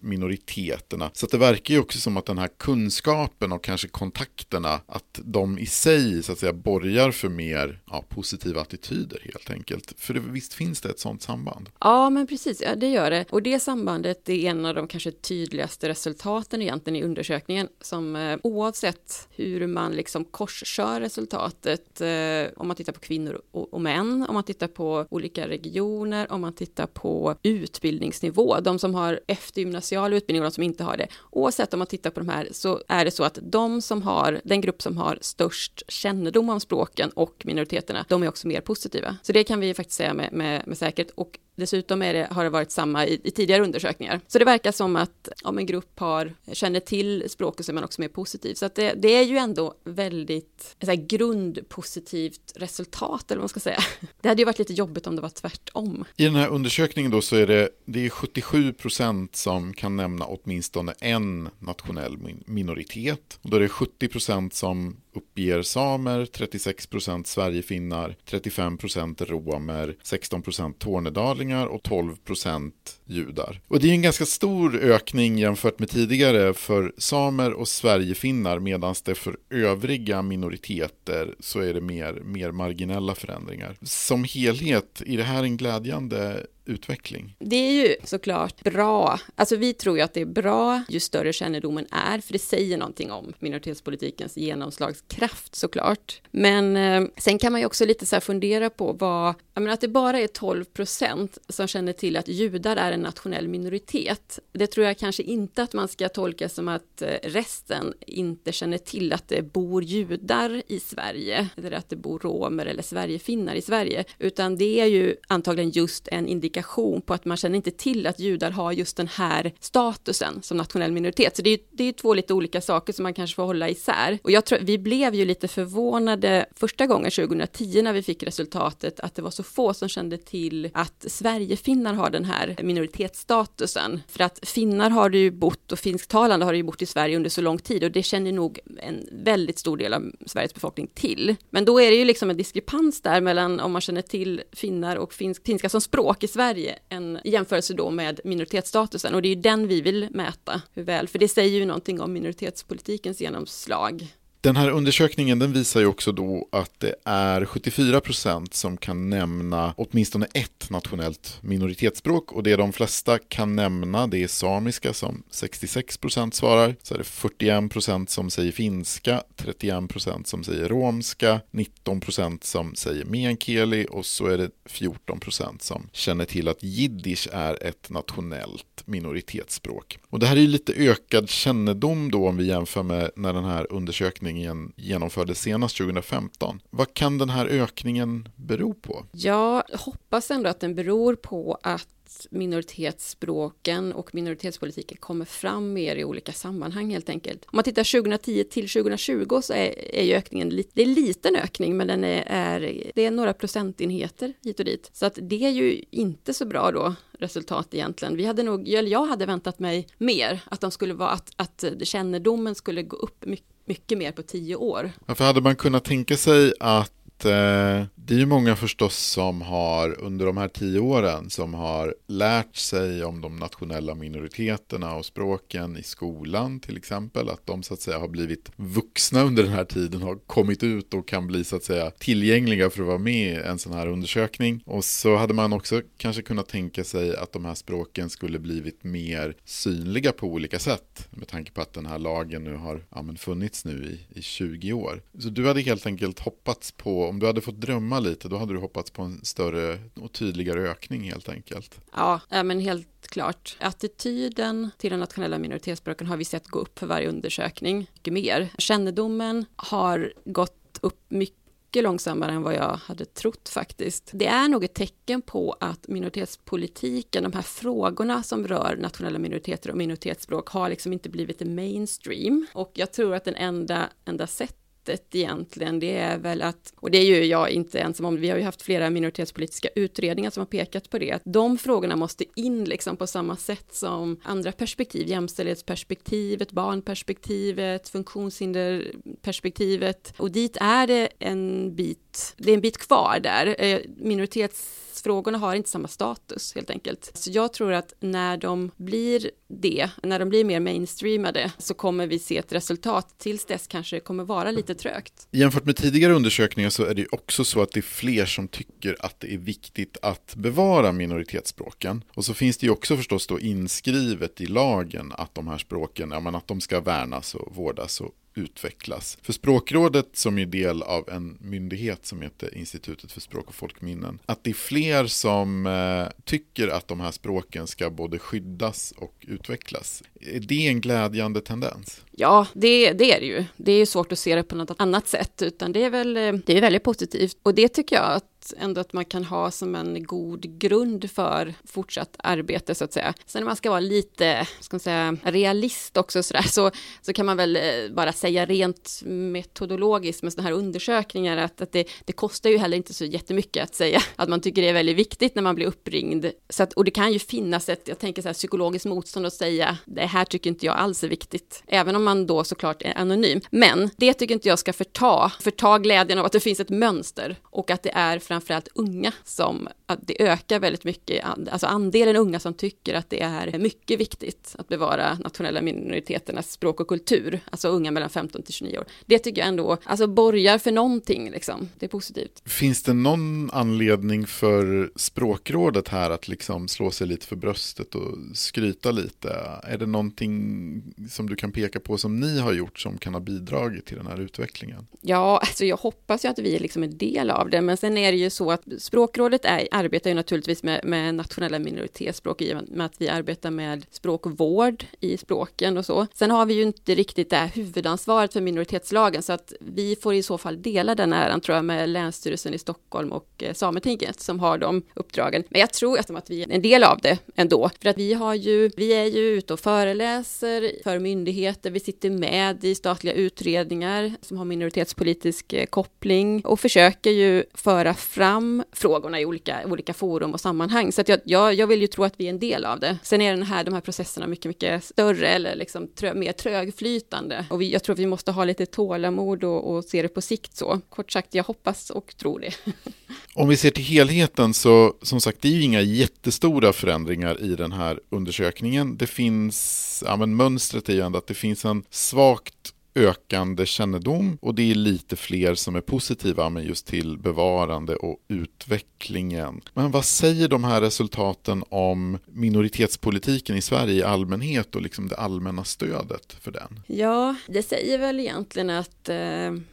minoriteterna. 0.02 1.12
Så 1.14 1.28
det 1.28 1.38
verkar 1.38 1.74
ju 1.74 1.80
också 1.80 2.00
som 2.00 2.18
att 2.18 2.26
den 2.26 2.38
här 2.38 2.50
kunskapen 2.58 3.52
och 3.52 3.64
kanske 3.64 3.88
kontakterna, 3.88 4.82
att 4.88 5.20
de 5.24 5.60
i 5.60 5.66
sig 5.66 6.24
så 6.24 6.32
att 6.32 6.40
säga 6.40 6.54
borgar 6.54 7.12
för 7.12 7.30
mer 7.30 7.82
ja, 7.92 8.06
positiva 8.10 8.62
attityder 8.62 9.22
helt 9.24 9.52
enkelt. 9.52 9.94
För 9.98 10.14
det, 10.14 10.20
visst 10.20 10.54
finns 10.54 10.82
det 10.82 10.90
ett 10.90 11.00
sådant 11.00 11.22
samband? 11.22 11.70
Ja, 11.80 12.10
men 12.10 12.28
precis, 12.28 12.62
ja, 12.62 12.76
det 12.76 12.90
gör 12.90 13.12
det. 13.12 13.26
Och 13.30 13.44
det 13.44 13.60
sambandet 13.60 14.30
är 14.30 14.46
en 14.46 14.66
av 14.66 14.76
de 14.76 14.88
kanske 14.88 15.12
tydligaste 15.12 15.90
resultaten 15.90 16.62
egentligen 16.62 16.96
i 16.96 17.04
undersökningen, 17.04 17.68
som 17.82 18.16
eh, 18.16 18.38
oavsett 18.44 19.28
hur 19.36 19.68
man 19.68 19.92
liksom 19.92 20.26
korskör 20.26 21.02
resultatet, 21.02 22.02
eh, 22.02 22.60
om 22.60 22.68
man 22.68 22.76
tittar 22.76 22.94
på 22.94 23.00
kvinnor 23.00 23.42
och, 23.52 23.74
och 23.74 23.82
män, 23.82 24.26
om 24.30 24.34
man 24.34 24.44
tittar 24.44 24.68
på 24.68 25.06
olika 25.10 25.48
regioner, 25.48 26.32
om 26.32 26.42
man 26.42 26.54
tittar 26.54 26.88
på 26.88 27.36
utbildningsnivå, 27.44 28.60
de 28.60 28.80
som 28.80 28.96
har 28.96 29.20
efter 29.28 29.62
gymnasial 29.70 30.14
utbildning 30.14 30.42
och 30.42 30.50
de 30.50 30.54
som 30.54 30.64
inte 30.64 30.84
har 30.84 30.98
det. 30.98 31.08
Oavsett 31.32 31.74
om 31.74 31.78
man 31.78 31.88
tittar 31.88 32.10
på 32.10 32.20
de 32.20 32.30
här 32.30 32.48
så 32.52 32.82
är 32.88 33.06
det 33.06 33.12
så 33.12 33.24
att 33.24 33.40
de 33.42 33.82
som 33.82 34.02
har, 34.02 34.42
den 34.44 34.62
grupp 34.62 34.82
som 34.82 34.98
har 34.98 35.18
störst 35.22 35.84
kännedom 35.88 36.50
om 36.50 36.60
språken 36.60 37.10
och 37.10 37.42
minoriteterna, 37.46 38.06
de 38.10 38.24
är 38.24 38.28
också 38.28 38.48
mer 38.48 38.62
positiva. 38.62 39.18
Så 39.22 39.32
det 39.32 39.44
kan 39.44 39.60
vi 39.60 39.74
faktiskt 39.74 39.98
säga 39.98 40.14
med, 40.14 40.34
med, 40.34 40.68
med 40.68 40.78
säkerhet. 40.78 41.12
Och 41.16 41.40
Dessutom 41.60 42.02
är 42.02 42.14
det, 42.14 42.28
har 42.32 42.44
det 42.44 42.50
varit 42.50 42.72
samma 42.72 43.06
i, 43.06 43.22
i, 43.24 43.32
tidigare 43.32 43.64
undersökningar. 43.64 44.22
Så 44.28 44.40
det 44.40 44.46
verkar 44.46 44.72
som 44.72 44.96
att 44.96 45.30
om 45.44 45.58
en 45.58 45.66
grupp 45.66 46.00
har, 46.00 46.34
känner 46.54 46.80
till 46.80 47.30
språket 47.30 47.66
så 47.66 47.72
är 47.72 47.74
man 47.74 47.84
också 47.84 48.02
mer 48.02 48.08
positiv. 48.08 48.54
Så 48.54 48.66
att 48.66 48.76
det, 48.76 48.94
det 48.98 49.16
är 49.16 49.24
ju 49.24 49.38
ändå 49.38 49.74
väldigt 49.84 50.76
så 50.82 50.88
här, 50.88 50.96
grundpositivt 50.96 52.54
resultat, 52.56 53.32
eller 53.32 53.40
vad 53.40 53.44
man 53.44 53.50
ska 53.50 53.60
säga. 53.60 53.80
Det 54.22 54.28
hade 54.30 54.42
ju 54.42 54.46
varit 54.46 54.60
lite 54.60 54.74
jobbigt 54.74 55.08
om 55.08 55.16
det 55.16 55.22
var 55.22 55.30
tvärtom. 55.30 56.06
I 56.18 56.24
den 56.24 56.36
här 56.36 56.48
undersökningen 56.48 57.12
då 57.12 57.22
så 57.22 57.36
är 57.36 57.48
det, 57.48 57.70
det 57.86 58.06
är 58.06 58.10
77 58.10 58.74
procent 58.74 59.36
som 59.36 59.74
kan 59.74 59.96
nämna 59.96 60.26
åtminstone 60.26 60.94
en 61.00 61.50
nationell 61.60 62.18
minoritet. 62.46 63.40
Och 63.42 63.50
då 63.50 63.58
är 63.58 63.62
det 63.62 63.70
70 63.70 64.08
procent 64.08 64.54
som 64.54 64.98
uppger 65.20 65.62
samer, 65.62 66.26
36 66.26 66.88
procent 66.88 67.28
sverigefinnar, 67.28 68.16
35 68.26 68.78
procent 68.78 69.22
romer, 69.22 69.96
16 70.04 70.42
procent 70.42 70.80
tornedalingar 70.80 71.66
och 71.66 71.84
12 71.84 72.16
procent 72.16 73.00
judar. 73.06 73.62
Och 73.68 73.80
det 73.80 73.88
är 73.90 73.92
en 73.92 74.02
ganska 74.02 74.26
stor 74.26 74.76
ökning 74.76 75.38
jämfört 75.38 75.80
med 75.80 75.90
tidigare 75.90 76.54
för 76.54 76.94
samer 76.98 77.54
och 77.54 77.68
sverigefinnar 77.68 78.60
medan 78.60 78.96
det 79.06 79.16
för 79.16 79.38
övriga 79.50 80.22
minoriteter 80.22 81.36
så 81.40 81.60
är 81.60 81.74
det 81.74 81.82
mer, 81.82 82.14
mer 82.14 82.52
marginella 82.52 83.16
förändringar. 83.16 83.78
Som 83.82 84.24
helhet, 84.24 85.02
är 85.06 85.18
det 85.18 85.24
här 85.24 85.44
en 85.44 85.58
glädjande 85.58 86.46
utveckling. 86.70 87.36
Det 87.40 87.56
är 87.56 87.72
ju 87.72 87.96
såklart 88.04 88.64
bra. 88.64 89.20
Alltså 89.36 89.56
vi 89.56 89.74
tror 89.74 89.98
ju 89.98 90.04
att 90.04 90.14
det 90.14 90.22
är 90.22 90.26
bra 90.26 90.84
ju 90.90 91.00
större 91.00 91.34
kännedomen 91.34 91.86
är, 91.92 92.20
för 92.20 92.34
det 92.34 92.40
säger 92.40 92.78
någonting 92.78 93.12
om 93.12 93.34
minoritetspolitikens 93.40 94.38
genomslagskraft 94.38 95.56
såklart. 95.56 96.22
Men 96.32 96.78
eh, 96.78 97.04
sen 97.18 97.40
kan 97.40 97.52
man 97.52 97.62
ju 97.62 97.68
också 97.68 97.86
lite 97.86 98.06
så 98.06 98.16
här 98.16 98.22
fundera 98.22 98.70
på 98.70 98.94
vad, 98.94 99.36
jag 99.54 99.62
menar 99.62 99.74
att 99.74 99.82
det 99.82 99.88
bara 99.88 100.20
är 100.20 100.28
12 100.28 100.66
procent 100.66 101.38
som 101.50 101.68
känner 101.68 101.94
till 101.94 102.18
att 102.18 102.28
judar 102.28 102.76
är 102.76 102.92
en 102.92 103.00
nationell 103.00 103.48
minoritet. 103.48 104.40
Det 104.52 104.68
tror 104.68 104.86
jag 104.86 104.98
kanske 104.98 105.24
inte 105.24 105.64
att 105.64 105.74
man 105.74 105.88
ska 105.88 106.10
tolka 106.10 106.50
som 106.50 106.68
att 106.68 107.02
eh, 107.02 107.08
resten 107.24 107.94
inte 108.08 108.52
känner 108.52 108.78
till 108.78 109.14
att 109.14 109.28
det 109.28 109.42
bor 109.42 109.84
judar 109.84 110.62
i 110.68 110.80
Sverige, 110.80 111.50
eller 111.58 111.72
att 111.72 111.90
det 111.90 111.96
bor 111.96 112.20
romer 112.20 112.66
eller 112.66 112.84
sverigefinnar 112.84 113.56
i 113.56 113.62
Sverige, 113.62 114.04
utan 114.20 114.58
det 114.58 114.80
är 114.80 114.86
ju 114.86 115.16
antagligen 115.28 115.70
just 115.72 116.08
en 116.08 116.28
indikation 116.28 116.59
indikation 116.60 117.02
på 117.02 117.14
att 117.14 117.26
man 117.26 117.38
känner 117.38 117.56
inte 117.56 117.72
till 117.72 118.08
att 118.08 118.20
judar 118.20 118.52
har 118.52 118.72
just 118.72 118.98
den 118.98 119.08
här 119.08 119.54
statusen 119.60 120.42
som 120.42 120.58
nationell 120.58 120.92
minoritet. 120.92 121.36
Så 121.36 121.42
det 121.42 121.50
är, 121.50 121.60
det 121.72 121.84
är 121.84 121.92
två 121.92 122.14
lite 122.14 122.34
olika 122.34 122.62
saker 122.62 122.94
som 122.94 123.04
man 123.04 123.14
kanske 123.14 123.36
får 123.36 123.46
hålla 123.46 123.70
isär. 123.70 124.20
Och 124.24 124.32
jag 124.32 124.46
tror, 124.46 124.60
vi 124.62 124.78
blev 124.78 125.16
ju 125.16 125.26
lite 125.26 125.48
förvånade 125.48 126.46
första 126.56 126.86
gången 126.86 127.12
2010 127.12 127.82
när 127.82 127.94
vi 127.94 128.04
fick 128.04 128.24
resultatet 128.24 129.00
att 129.00 129.16
det 129.16 129.22
var 129.22 129.32
så 129.32 129.44
få 129.44 129.74
som 129.74 129.90
kände 129.90 130.18
till 130.18 130.70
att 130.74 131.06
Sverigefinnar 131.08 131.94
har 131.94 132.10
den 132.10 132.26
här 132.26 132.56
minoritetsstatusen. 132.64 134.02
För 134.08 134.24
att 134.24 134.40
finnar 134.44 134.90
har 134.90 135.10
ju 135.10 135.32
bott 135.32 135.72
och 135.72 135.80
finsktalande 135.80 136.46
har 136.46 136.54
ju 136.54 136.64
bott 136.64 136.82
i 136.82 136.86
Sverige 136.86 137.16
under 137.16 137.30
så 137.30 137.42
lång 137.42 137.58
tid 137.58 137.84
och 137.84 137.92
det 137.92 138.04
känner 138.04 138.32
nog 138.32 138.60
en 138.78 139.08
väldigt 139.12 139.60
stor 139.60 139.78
del 139.78 139.94
av 139.94 140.12
Sveriges 140.26 140.54
befolkning 140.54 140.88
till. 140.94 141.36
Men 141.50 141.66
då 141.66 141.82
är 141.82 141.92
det 141.92 141.98
ju 141.98 142.06
liksom 142.06 142.30
en 142.30 142.38
diskrepans 142.38 143.02
där 143.02 143.22
mellan 143.22 143.60
om 143.60 143.72
man 143.72 143.82
känner 143.82 144.02
till 144.02 144.42
finnar 144.52 144.96
och 144.96 145.14
finsk, 145.14 145.46
finska 145.46 145.70
som 145.70 145.82
språk 145.82 146.24
i 146.24 146.28
Sverige 146.28 146.39
Sverige 146.40 146.80
en 146.90 147.20
jämförelse 147.24 147.74
då 147.74 147.90
med 147.90 148.20
minoritetsstatusen. 148.24 149.16
Och 149.16 149.22
det 149.22 149.28
är 149.28 149.36
ju 149.36 149.42
den 149.42 149.68
vi 149.68 149.82
vill 149.82 150.08
mäta, 150.12 150.62
hur 150.74 150.84
väl, 150.84 151.08
för 151.08 151.20
det 151.20 151.28
säger 151.28 151.60
ju 151.60 151.66
någonting 151.66 152.02
om 152.02 152.14
minoritetspolitikens 152.14 153.22
genomslag 153.22 154.08
den 154.42 154.56
här 154.56 154.70
undersökningen 154.70 155.40
den 155.40 155.54
visar 155.54 155.80
ju 155.80 155.86
också 155.86 156.12
då 156.12 156.48
att 156.52 156.80
det 156.80 156.96
är 157.06 157.46
74 157.46 158.02
procent 158.02 158.54
som 158.54 158.78
kan 158.78 159.10
nämna 159.10 159.74
åtminstone 159.78 160.28
ett 160.34 160.70
nationellt 160.70 161.38
minoritetsspråk 161.42 162.32
och 162.32 162.44
det 162.44 162.56
de 162.56 162.74
flesta 162.74 163.20
kan 163.20 163.56
nämna 163.56 164.08
det 164.08 164.24
är 164.24 164.28
samiska 164.28 164.94
som 164.94 165.24
66 165.30 165.98
procent 165.98 166.36
svarar. 166.36 166.76
Så 166.84 166.94
är 166.94 166.98
det 166.98 167.04
41 167.04 167.72
procent 167.72 168.10
som 168.10 168.30
säger 168.30 168.52
finska, 168.52 169.24
31 169.36 169.90
procent 169.90 170.28
som 170.28 170.44
säger 170.44 170.70
romska, 170.70 171.42
19 171.52 172.00
procent 172.00 172.44
som 172.44 172.76
säger 172.76 173.06
meänkieli 173.06 173.88
och 173.90 174.06
så 174.06 174.26
är 174.26 174.38
det 174.38 174.50
14 174.66 175.20
procent 175.20 175.62
som 175.62 175.90
känner 175.92 176.26
till 176.26 176.48
att 176.48 176.64
jiddisch 176.64 177.28
är 177.32 177.64
ett 177.64 177.90
nationellt 177.90 178.84
minoritetsspråk. 178.86 180.00
Och 180.10 180.20
det 180.20 180.28
här 180.28 180.36
är 180.36 180.42
ju 180.42 180.48
lite 180.48 180.74
ökad 180.74 181.30
kännedom 181.30 182.12
då 182.12 182.28
om 182.28 182.38
vi 182.38 182.48
jämför 182.48 182.84
med 182.84 183.12
när 183.16 183.34
den 183.34 183.44
här 183.44 183.74
undersökningen 183.74 184.29
genomfördes 184.76 185.42
senast 185.42 185.78
2015. 185.78 186.62
Vad 186.70 186.94
kan 186.94 187.18
den 187.18 187.30
här 187.30 187.46
ökningen 187.46 188.30
bero 188.36 188.74
på? 188.74 189.06
Jag 189.12 189.64
hoppas 189.74 190.32
ändå 190.32 190.50
att 190.50 190.60
den 190.60 190.76
beror 190.76 191.16
på 191.16 191.58
att 191.64 192.28
minoritetsspråken 192.30 193.94
och 193.94 194.16
minoritetspolitiken 194.16 194.98
kommer 194.98 195.26
fram 195.26 195.74
mer 195.74 195.96
i 195.96 196.04
olika 196.04 196.32
sammanhang 196.32 196.90
helt 196.90 197.10
enkelt. 197.10 197.46
Om 197.46 197.52
man 197.54 197.64
tittar 197.64 198.02
2010 198.02 198.44
till 198.44 198.70
2020 198.70 199.42
så 199.42 199.54
är, 199.54 199.96
är 199.96 200.04
ju 200.04 200.14
ökningen, 200.14 200.50
det 200.50 200.82
är 200.82 200.86
en 200.88 200.94
liten 200.94 201.36
ökning 201.36 201.78
men 201.78 201.88
den 201.88 202.04
är, 202.04 202.24
är, 202.28 202.92
det 202.96 203.06
är 203.06 203.12
några 203.12 203.34
procentenheter 203.34 204.34
hit 204.44 204.60
och 204.60 204.66
dit. 204.66 204.90
Så 204.94 205.06
att 205.06 205.20
det 205.22 205.46
är 205.46 205.50
ju 205.50 205.84
inte 205.90 206.34
så 206.34 206.46
bra 206.46 206.72
då 206.72 206.96
resultat 207.20 207.74
egentligen. 207.74 208.18
Vi 208.18 208.26
hade 208.26 208.44
nog, 208.44 208.68
jag 208.68 209.06
hade 209.06 209.26
väntat 209.26 209.60
mig 209.60 209.88
mer, 209.98 210.42
att 210.46 210.62
de 210.62 210.72
skulle 210.72 210.94
vara, 210.94 211.10
att, 211.10 211.32
att 211.36 211.64
kännedomen 211.84 212.56
skulle 212.56 212.84
gå 212.84 212.96
upp 212.96 213.26
mycket 213.26 213.59
mycket 213.70 213.98
mer 213.98 214.12
på 214.12 214.22
tio 214.22 214.56
år. 214.56 214.92
Varför 215.06 215.26
hade 215.26 215.42
man 215.42 215.56
kunnat 215.56 215.84
tänka 215.84 216.18
sig 216.18 216.54
att 216.60 216.92
eh, 217.26 217.84
det 218.10 218.14
är 218.14 218.20
ju 218.20 218.26
många 218.26 218.56
förstås 218.56 218.98
som 218.98 219.42
har 219.42 220.00
under 220.02 220.26
de 220.26 220.38
här 220.38 220.48
tio 220.48 220.80
åren 220.80 221.30
som 221.30 221.54
har 221.54 221.96
lärt 222.08 222.56
sig 222.56 223.04
om 223.04 223.22
de 223.22 223.36
nationella 223.36 223.96
minoriteterna 223.96 224.96
och 224.96 225.06
språken 225.06 225.78
i 225.78 225.84
skolan 225.84 226.60
till 226.60 226.78
exempel. 226.78 227.30
Att 227.30 227.46
de 227.46 227.64
så 227.64 227.74
att 227.74 227.82
säga 227.82 228.00
har 228.00 228.08
blivit 228.08 228.52
vuxna 228.56 229.24
under 229.24 229.44
den 229.44 229.52
här 229.52 229.66
tiden, 229.66 230.02
har 230.02 230.16
kommit 230.16 230.64
ut 230.64 230.94
och 230.94 231.08
kan 231.08 231.28
bli 231.28 231.44
så 231.44 231.56
att 231.56 231.64
säga 231.64 231.92
tillgängliga 231.92 232.70
för 232.70 232.82
att 232.82 232.88
vara 232.88 232.98
med 232.98 233.34
i 233.34 233.36
en 233.36 233.60
sån 233.60 233.74
här 233.74 233.88
undersökning. 233.88 234.64
Och 234.66 234.86
så 234.86 235.16
hade 235.16 235.34
man 235.34 235.54
också 235.54 235.82
kanske 235.98 236.22
kunnat 236.22 236.50
tänka 236.50 236.84
sig 236.84 237.16
att 237.16 237.34
de 237.34 237.46
här 237.46 237.56
språken 237.56 238.10
skulle 238.10 238.40
blivit 238.40 238.84
mer 238.84 239.36
synliga 239.46 240.12
på 240.12 240.28
olika 240.28 240.60
sätt. 240.60 241.08
Med 241.12 241.28
tanke 241.28 241.52
på 241.52 241.62
att 241.62 241.74
den 241.74 241.86
här 241.86 242.00
lagen 242.00 242.44
nu 242.44 242.56
har 242.56 242.86
ja, 242.90 243.06
funnits 243.18 243.66
nu 243.66 244.00
i, 244.14 244.20
i 244.20 244.22
20 244.22 244.74
år. 244.74 245.02
Så 245.20 245.30
du 245.30 245.48
hade 245.48 245.62
helt 245.62 245.86
enkelt 245.86 246.20
hoppats 246.20 246.72
på 246.72 247.09
om 247.10 247.20
du 247.20 247.26
hade 247.26 247.42
fått 247.42 247.62
drömma 247.62 248.00
lite, 248.00 248.28
då 248.28 248.38
hade 248.38 248.54
du 248.54 248.60
hoppats 248.60 248.92
på 248.92 249.02
en 249.02 249.26
större 249.26 249.80
och 249.96 250.12
tydligare 250.12 250.70
ökning 250.70 251.04
helt 251.04 251.30
enkelt. 251.30 251.80
Ja, 251.96 252.22
men 252.30 252.60
helt 252.60 253.08
klart. 253.08 253.58
Attityden 253.60 254.72
till 254.78 254.92
de 254.92 254.98
nationella 254.98 255.40
minoritetsspråken 255.40 256.08
har 256.08 256.18
vi 256.18 256.26
sett 256.26 256.48
gå 256.48 256.60
upp 256.60 256.80
för 256.80 256.88
varje 256.88 257.10
undersökning, 257.10 257.78
mycket 257.94 258.14
mer. 258.14 258.50
Kännedomen 258.58 259.46
har 259.56 260.14
gått 260.26 260.80
upp 260.82 261.06
mycket 261.08 261.40
mycket 261.70 261.84
långsammare 261.84 262.32
än 262.32 262.42
vad 262.42 262.56
jag 262.56 262.80
hade 262.84 263.06
trott 263.06 263.50
faktiskt. 263.50 264.12
Det 264.14 264.28
är 264.28 264.48
nog 264.48 264.64
ett 264.64 264.74
tecken 264.74 265.22
på 265.22 265.56
att 265.60 265.88
minoritetspolitiken, 265.88 267.24
de 267.24 267.34
här 267.34 267.42
frågorna 267.42 268.24
som 268.24 268.48
rör 268.48 268.78
nationella 268.82 269.20
minoriteter 269.20 269.72
och 269.72 269.78
minoritetsspråk 269.78 270.50
har 270.50 270.70
liksom 270.70 270.94
inte 270.94 271.10
blivit 271.10 271.48
mainstream. 271.48 272.48
Och 272.54 272.72
jag 272.74 272.92
tror 272.92 273.16
att 273.16 273.26
den 273.26 273.36
enda, 273.36 273.90
enda 274.06 274.28
sätt 274.28 274.59
sättet 274.86 275.16
egentligen, 275.16 275.80
det 275.80 275.98
är 275.98 276.18
väl 276.18 276.42
att, 276.42 276.74
och 276.76 276.92
det 276.92 276.98
är 276.98 277.06
ju 277.06 277.26
jag 277.26 277.50
inte 277.50 277.80
ensam 277.80 278.06
om, 278.06 278.16
vi 278.16 278.30
har 278.30 278.38
ju 278.38 278.44
haft 278.44 278.62
flera 278.62 278.90
minoritetspolitiska 278.90 279.70
utredningar 279.76 280.30
som 280.30 280.42
har 280.42 280.46
pekat 280.46 280.90
på 280.90 281.00
det, 281.00 281.12
att 281.12 281.22
de 281.26 281.58
frågorna 281.58 281.96
måste 281.96 282.26
in 282.36 282.66
liksom 282.66 282.98
på 282.98 283.08
samma 283.08 283.36
sätt 283.36 283.68
som 283.72 284.20
andra 284.24 284.52
perspektiv, 284.52 285.08
jämställdhetsperspektivet, 285.08 286.52
barnperspektivet, 286.52 287.90
funktionshinderperspektivet, 287.90 290.14
och 290.18 290.32
dit 290.32 290.58
är 290.62 290.88
det 290.88 291.10
en 291.20 291.76
bit, 291.76 292.34
det 292.38 292.52
är 292.52 292.56
en 292.56 292.62
bit 292.62 292.78
kvar 292.78 293.20
där. 293.24 293.56
Eh, 293.60 293.80
Minoritets 293.98 294.90
frågorna 295.04 295.38
har 295.38 295.56
inte 295.56 295.70
samma 295.70 295.88
status 295.88 296.56
helt 296.56 296.70
enkelt. 296.70 297.12
Så 297.14 297.32
jag 297.34 297.54
tror 297.54 297.74
att 297.74 297.94
när 298.00 298.38
de 298.38 298.72
blir 298.78 299.32
det, 299.48 299.90
när 300.04 300.20
de 300.20 300.30
blir 300.30 300.44
mer 300.44 300.60
mainstreamade, 300.60 301.52
så 301.58 301.74
kommer 301.74 302.08
vi 302.08 302.20
se 302.20 302.38
ett 302.38 302.54
resultat. 302.54 303.16
Tills 303.18 303.46
dess 303.46 303.68
kanske 303.68 303.96
det 303.96 304.00
kommer 304.00 304.24
vara 304.24 304.52
lite 304.52 304.69
trögt. 304.74 305.28
Jämfört 305.32 305.66
med 305.66 305.76
tidigare 305.76 306.14
undersökningar 306.14 306.70
så 306.70 306.86
är 306.86 306.94
det 306.94 307.08
också 307.12 307.44
så 307.44 307.62
att 307.62 307.72
det 307.72 307.80
är 307.80 307.82
fler 307.82 308.26
som 308.26 308.48
tycker 308.48 308.96
att 309.00 309.20
det 309.20 309.34
är 309.34 309.38
viktigt 309.38 309.98
att 310.02 310.36
bevara 310.36 310.92
minoritetsspråken. 310.92 312.04
Och 312.14 312.26
så 312.26 312.34
finns 312.34 312.58
det 312.58 312.66
ju 312.66 312.72
också 312.72 312.98
förstås 312.98 313.28
då 313.28 313.40
inskrivet 313.40 314.42
i 314.42 314.46
lagen 314.46 315.14
att 315.18 315.36
de 315.36 315.48
här 315.48 315.58
språken, 315.58 316.12
ja 316.12 316.20
men 316.20 316.36
att 316.36 316.48
de 316.48 316.62
ska 316.62 316.80
värnas 316.80 317.36
och 317.36 317.56
vårdas 317.56 318.02
och 318.02 318.12
utvecklas. 318.40 319.18
För 319.22 319.34
språkrådet 319.34 320.08
som 320.14 320.40
är 320.40 320.46
del 320.46 320.82
av 320.82 321.10
en 321.10 321.38
myndighet 321.42 322.06
som 322.06 322.22
heter 322.22 322.58
Institutet 322.58 323.12
för 323.12 323.22
språk 323.22 323.48
och 323.48 323.56
folkminnen, 323.56 324.20
att 324.26 324.44
det 324.44 324.50
är 324.50 324.54
fler 324.54 325.08
som 325.08 325.66
eh, 325.66 326.24
tycker 326.24 326.68
att 326.68 326.88
de 326.88 327.00
här 327.00 327.12
språken 327.12 327.68
ska 327.68 327.90
både 327.90 328.20
skyddas 328.20 328.94
och 328.98 329.26
utvecklas. 329.28 330.04
Är 330.22 330.40
det 330.40 330.68
en 330.68 330.82
glädjande 330.82 331.42
tendens? 331.42 332.02
Ja, 332.12 332.48
det, 332.54 332.94
det 332.94 333.14
är 333.14 333.20
det 333.20 333.26
ju. 333.26 333.46
Det 333.58 333.72
är 333.72 333.78
ju 333.78 333.86
svårt 333.86 334.12
att 334.12 334.20
se 334.20 334.36
det 334.36 334.44
på 334.44 334.56
något 334.56 334.82
annat 334.82 335.08
sätt, 335.08 335.42
utan 335.42 335.72
det 335.72 335.84
är 335.84 335.90
väl 335.90 336.18
eh, 336.18 336.34
det 336.34 336.58
är 336.58 336.62
väldigt 336.62 336.84
positivt. 336.84 337.38
Och 337.44 337.56
det 337.56 337.68
tycker 337.68 337.96
jag 337.96 338.14
att 338.14 338.39
ändå 338.58 338.82
att 338.82 338.94
man 338.94 339.06
kan 339.06 339.24
ha 339.24 339.52
som 339.52 339.76
en 339.76 340.04
god 340.04 340.60
grund 340.60 341.12
för 341.12 341.54
fortsatt 341.66 342.16
arbete 342.18 342.76
så 342.76 342.84
att 342.84 342.94
säga. 342.94 343.14
Sen 343.26 343.42
när 343.42 343.46
man 343.46 343.56
ska 343.56 343.70
vara 343.70 343.80
lite, 343.80 344.48
ska 344.60 344.76
man 344.76 344.80
säga, 344.80 345.18
realist 345.24 345.98
också 345.98 346.24
så 346.24 346.34
där, 346.34 346.42
så, 346.42 346.72
så 347.02 347.14
kan 347.14 347.26
man 347.26 347.38
väl 347.38 347.56
eh, 347.56 347.62
bara 347.92 348.14
säga 348.14 348.46
rent 348.46 349.02
metodologiskt 349.06 350.24
med 350.24 350.34
sådana 350.34 350.50
här 350.50 350.56
undersökningar 350.56 351.38
att, 351.38 351.62
att 351.62 351.72
det, 351.72 351.88
det 352.06 352.14
kostar 352.14 352.50
ju 352.50 352.58
heller 352.58 352.78
inte 352.78 352.94
så 352.94 353.06
jättemycket 353.06 353.64
att 353.64 353.76
säga 353.76 354.02
att 354.16 354.30
man 354.30 354.42
tycker 354.42 354.62
det 354.62 354.70
är 354.70 354.74
väldigt 354.74 354.98
viktigt 354.98 355.36
när 355.36 355.42
man 355.42 355.56
blir 355.56 355.66
uppringd. 355.66 356.26
Så 356.50 356.64
att, 356.64 356.74
och 356.74 356.86
det 356.86 356.92
kan 356.92 357.14
ju 357.14 357.20
finnas 357.20 357.70
ett, 357.70 357.88
jag 357.88 358.00
tänker 358.00 358.22
så 358.22 358.28
här, 358.28 358.34
psykologiskt 358.34 358.86
motstånd 358.86 359.26
att 359.26 359.34
säga 359.34 359.78
det 359.86 360.06
här 360.06 360.26
tycker 360.26 360.50
inte 360.50 360.66
jag 360.66 360.76
alls 360.76 361.04
är 361.04 361.08
viktigt, 361.08 361.64
även 361.68 361.96
om 361.96 362.04
man 362.04 362.28
då 362.28 362.44
såklart 362.44 362.82
är 362.82 362.98
anonym. 362.98 363.42
Men 363.50 363.90
det 363.98 364.14
tycker 364.14 364.34
inte 364.34 364.48
jag 364.48 364.60
ska 364.60 364.74
förta, 364.74 365.32
förta 365.40 365.80
glädjen 365.80 366.20
av 366.20 366.26
att 366.26 366.32
det 366.32 366.40
finns 366.40 366.60
ett 366.60 366.70
mönster 366.70 367.36
och 367.44 367.72
att 367.72 367.84
det 367.84 367.92
är 367.94 368.20
framförallt 368.42 368.68
unga 368.76 369.14
som, 369.24 369.68
att 369.86 370.00
det 370.02 370.22
ökar 370.22 370.60
väldigt 370.60 370.84
mycket, 370.84 371.26
alltså 371.52 371.68
andelen 371.68 372.16
unga 372.16 372.40
som 372.40 372.54
tycker 372.54 372.94
att 372.94 373.10
det 373.10 373.22
är 373.22 373.60
mycket 373.60 374.00
viktigt 374.00 374.56
att 374.58 374.68
bevara 374.68 375.18
nationella 375.24 375.62
minoriteternas 375.62 376.52
språk 376.52 376.80
och 376.80 376.88
kultur, 376.88 377.40
alltså 377.52 377.68
unga 377.68 377.92
mellan 377.92 378.10
15 378.10 378.42
till 378.42 378.54
29 378.54 378.78
år. 378.78 378.86
Det 379.06 379.20
tycker 379.20 379.42
jag 379.42 379.48
ändå, 379.48 379.78
alltså 379.84 380.08
borgar 380.08 380.58
för 380.58 380.72
någonting 380.72 381.32
liksom, 381.32 381.70
det 381.80 381.86
är 381.86 381.90
positivt. 381.90 382.42
Finns 382.46 382.84
det 382.84 382.94
någon 382.94 383.52
anledning 383.52 384.28
för 384.28 384.92
språkrådet 384.96 385.88
här 385.88 386.10
att 386.10 386.28
liksom 386.28 386.68
slå 386.68 386.92
sig 386.92 387.08
lite 387.08 387.26
för 387.26 387.36
bröstet 387.36 387.96
och 387.96 388.18
skryta 388.34 388.92
lite? 388.92 389.30
Är 389.64 389.78
det 389.78 389.86
någonting 389.86 390.84
som 391.10 391.30
du 391.30 391.36
kan 391.36 391.52
peka 391.52 391.80
på 391.80 391.98
som 391.98 392.20
ni 392.20 392.40
har 392.40 392.54
gjort 392.54 392.80
som 392.80 392.98
kan 392.98 393.14
ha 393.14 393.22
bidragit 393.22 393.86
till 393.86 393.98
den 393.98 394.08
här 394.08 394.20
utvecklingen? 394.22 394.88
Ja, 395.02 395.38
alltså 395.38 395.66
jag 395.66 395.78
hoppas 395.78 396.26
ju 396.26 396.30
att 396.30 396.40
vi 396.40 396.56
är 396.56 396.60
liksom 396.60 396.84
en 396.84 396.98
del 396.98 397.30
av 397.30 397.50
det, 397.50 397.62
men 397.62 397.78
sen 397.78 397.98
är 397.98 398.12
det 398.12 398.18
ju 398.18 398.29
så 398.30 398.52
att 398.52 398.64
språkrådet 398.78 399.46
är, 399.46 399.68
arbetar 399.72 400.10
ju 400.10 400.14
naturligtvis 400.14 400.64
med, 400.64 400.86
med 400.86 401.16
nationella 401.16 401.60
minoritetsspråk 401.60 402.42
i 402.42 402.54
och 402.54 402.70
med 402.70 402.86
att 402.86 402.96
vi 402.98 403.10
arbetar 403.10 403.52
med 403.52 403.86
språkvård 403.92 404.86
i 405.00 405.18
språken 405.18 405.78
och 405.78 405.86
så. 405.86 406.08
Sen 406.14 406.32
har 406.32 406.46
vi 406.46 406.54
ju 406.54 406.62
inte 406.62 406.96
riktigt 406.96 407.30
det 407.30 407.36
här 407.36 407.48
huvudansvaret 407.48 408.34
för 408.34 408.42
minoritetslagen, 408.42 409.24
så 409.24 409.34
att 409.34 409.54
vi 409.60 409.96
får 409.96 410.14
i 410.14 410.24
så 410.24 410.38
fall 410.38 410.62
dela 410.62 410.96
den 410.96 411.14
äran 411.14 411.42
tror 411.42 411.56
jag 411.56 411.66
med 411.66 411.90
Länsstyrelsen 411.90 412.54
i 412.54 412.58
Stockholm 412.58 413.12
och 413.12 413.44
eh, 413.44 413.54
Sametinget 413.54 414.20
som 414.20 414.40
har 414.40 414.58
de 414.58 414.84
uppdragen. 414.94 415.44
Men 415.50 415.62
jag 415.62 415.74
tror 415.74 416.00
att 416.00 416.30
vi 416.30 416.44
är 416.44 416.52
en 416.52 416.62
del 416.62 416.84
av 416.84 417.00
det 417.02 417.18
ändå, 417.36 417.70
för 417.82 417.90
att 417.90 417.98
vi 417.98 418.14
har 418.14 418.34
ju, 418.34 418.70
vi 418.78 418.94
är 418.94 419.06
ju 419.06 419.20
ute 419.20 419.54
och 419.54 419.60
föreläser 419.60 420.72
för 420.84 421.00
myndigheter, 421.00 421.72
vi 421.72 421.80
sitter 421.80 422.10
med 422.10 422.64
i 422.64 422.76
statliga 422.76 423.14
utredningar 423.14 424.14
som 424.22 424.38
har 424.38 424.46
minoritetspolitisk 424.46 425.54
eh, 425.54 425.66
koppling 425.66 426.42
och 426.46 426.60
försöker 426.60 427.12
ju 427.12 427.44
föra 427.54 427.94
fram 428.10 428.64
frågorna 428.72 429.20
i 429.20 429.26
olika, 429.26 429.66
olika 429.66 429.94
forum 429.94 430.34
och 430.34 430.40
sammanhang. 430.40 430.92
Så 430.92 431.02
att 431.02 431.10
jag, 431.10 431.20
jag, 431.24 431.54
jag 431.54 431.68
vill 431.68 431.82
ju 431.82 431.88
tro 431.88 432.04
att 432.04 432.14
vi 432.18 432.26
är 432.26 432.30
en 432.30 432.40
del 432.40 432.66
av 432.66 432.80
det. 432.80 432.98
Sen 433.04 433.22
är 433.22 433.32
den 433.32 433.44
här, 433.44 433.64
de 433.64 433.74
här 433.74 433.82
processerna 433.82 434.28
mycket, 434.28 434.46
mycket 434.46 434.84
större 434.84 435.28
eller 435.28 435.56
liksom 435.56 435.88
trö, 435.88 436.14
mer 436.14 436.32
trögflytande. 436.32 437.46
Och 437.50 437.62
vi, 437.62 437.72
jag 437.72 437.84
tror 437.84 437.94
att 437.94 438.00
vi 438.00 438.06
måste 438.06 438.32
ha 438.32 438.44
lite 438.44 438.66
tålamod 438.66 439.44
och, 439.44 439.76
och 439.76 439.84
se 439.84 440.02
det 440.02 440.08
på 440.08 440.22
sikt 440.22 440.58
så. 440.58 440.82
Kort 440.90 441.12
sagt, 441.12 441.34
jag 441.34 441.44
hoppas 441.44 441.90
och 441.90 442.18
tror 442.18 442.40
det. 442.40 442.54
Om 443.36 443.50
vi 443.50 443.58
ser 443.58 443.72
till 443.72 443.84
helheten 443.84 444.54
så, 444.54 444.94
som 445.02 445.22
sagt, 445.22 445.42
det 445.42 445.48
är 445.48 445.52
ju 445.54 445.62
inga 445.62 445.82
jättestora 445.82 446.74
förändringar 446.74 447.42
i 447.42 447.56
den 447.56 447.72
här 447.72 448.00
undersökningen. 448.10 448.98
Det 448.98 449.08
finns, 449.08 450.04
ja 450.06 450.16
men 450.16 450.36
mönstret 450.36 450.90
är 450.90 450.94
ju 450.94 451.02
ändå 451.02 451.18
att 451.18 451.28
det 451.28 451.34
finns 451.34 451.66
en 451.66 451.84
svagt 451.90 452.74
ökande 453.00 453.66
kännedom 453.66 454.38
och 454.42 454.56
det 454.56 454.72
är 454.72 454.76
lite 454.76 455.16
fler 455.16 455.56
som 455.56 455.76
är 455.76 455.82
positiva 455.82 456.50
med 456.50 456.66
just 456.66 456.88
till 456.88 457.18
bevarande 457.18 457.96
och 457.96 458.18
utvecklingen. 458.28 459.62
Men 459.74 459.92
vad 459.92 460.06
säger 460.06 460.48
de 460.48 460.64
här 460.64 460.82
resultaten 460.82 461.64
om 461.70 462.18
minoritetspolitiken 462.26 463.56
i 463.58 463.62
Sverige 463.62 463.94
i 463.94 464.04
allmänhet 464.04 464.76
och 464.76 464.82
liksom 464.82 465.08
det 465.08 465.16
allmänna 465.16 465.64
stödet 465.64 466.34
för 466.42 466.52
den? 466.52 466.80
Ja, 466.88 467.36
det 467.48 467.64
säger 467.64 468.00
väl 468.00 468.20
egentligen 468.20 468.70
att 468.70 469.10
eh, 469.10 469.18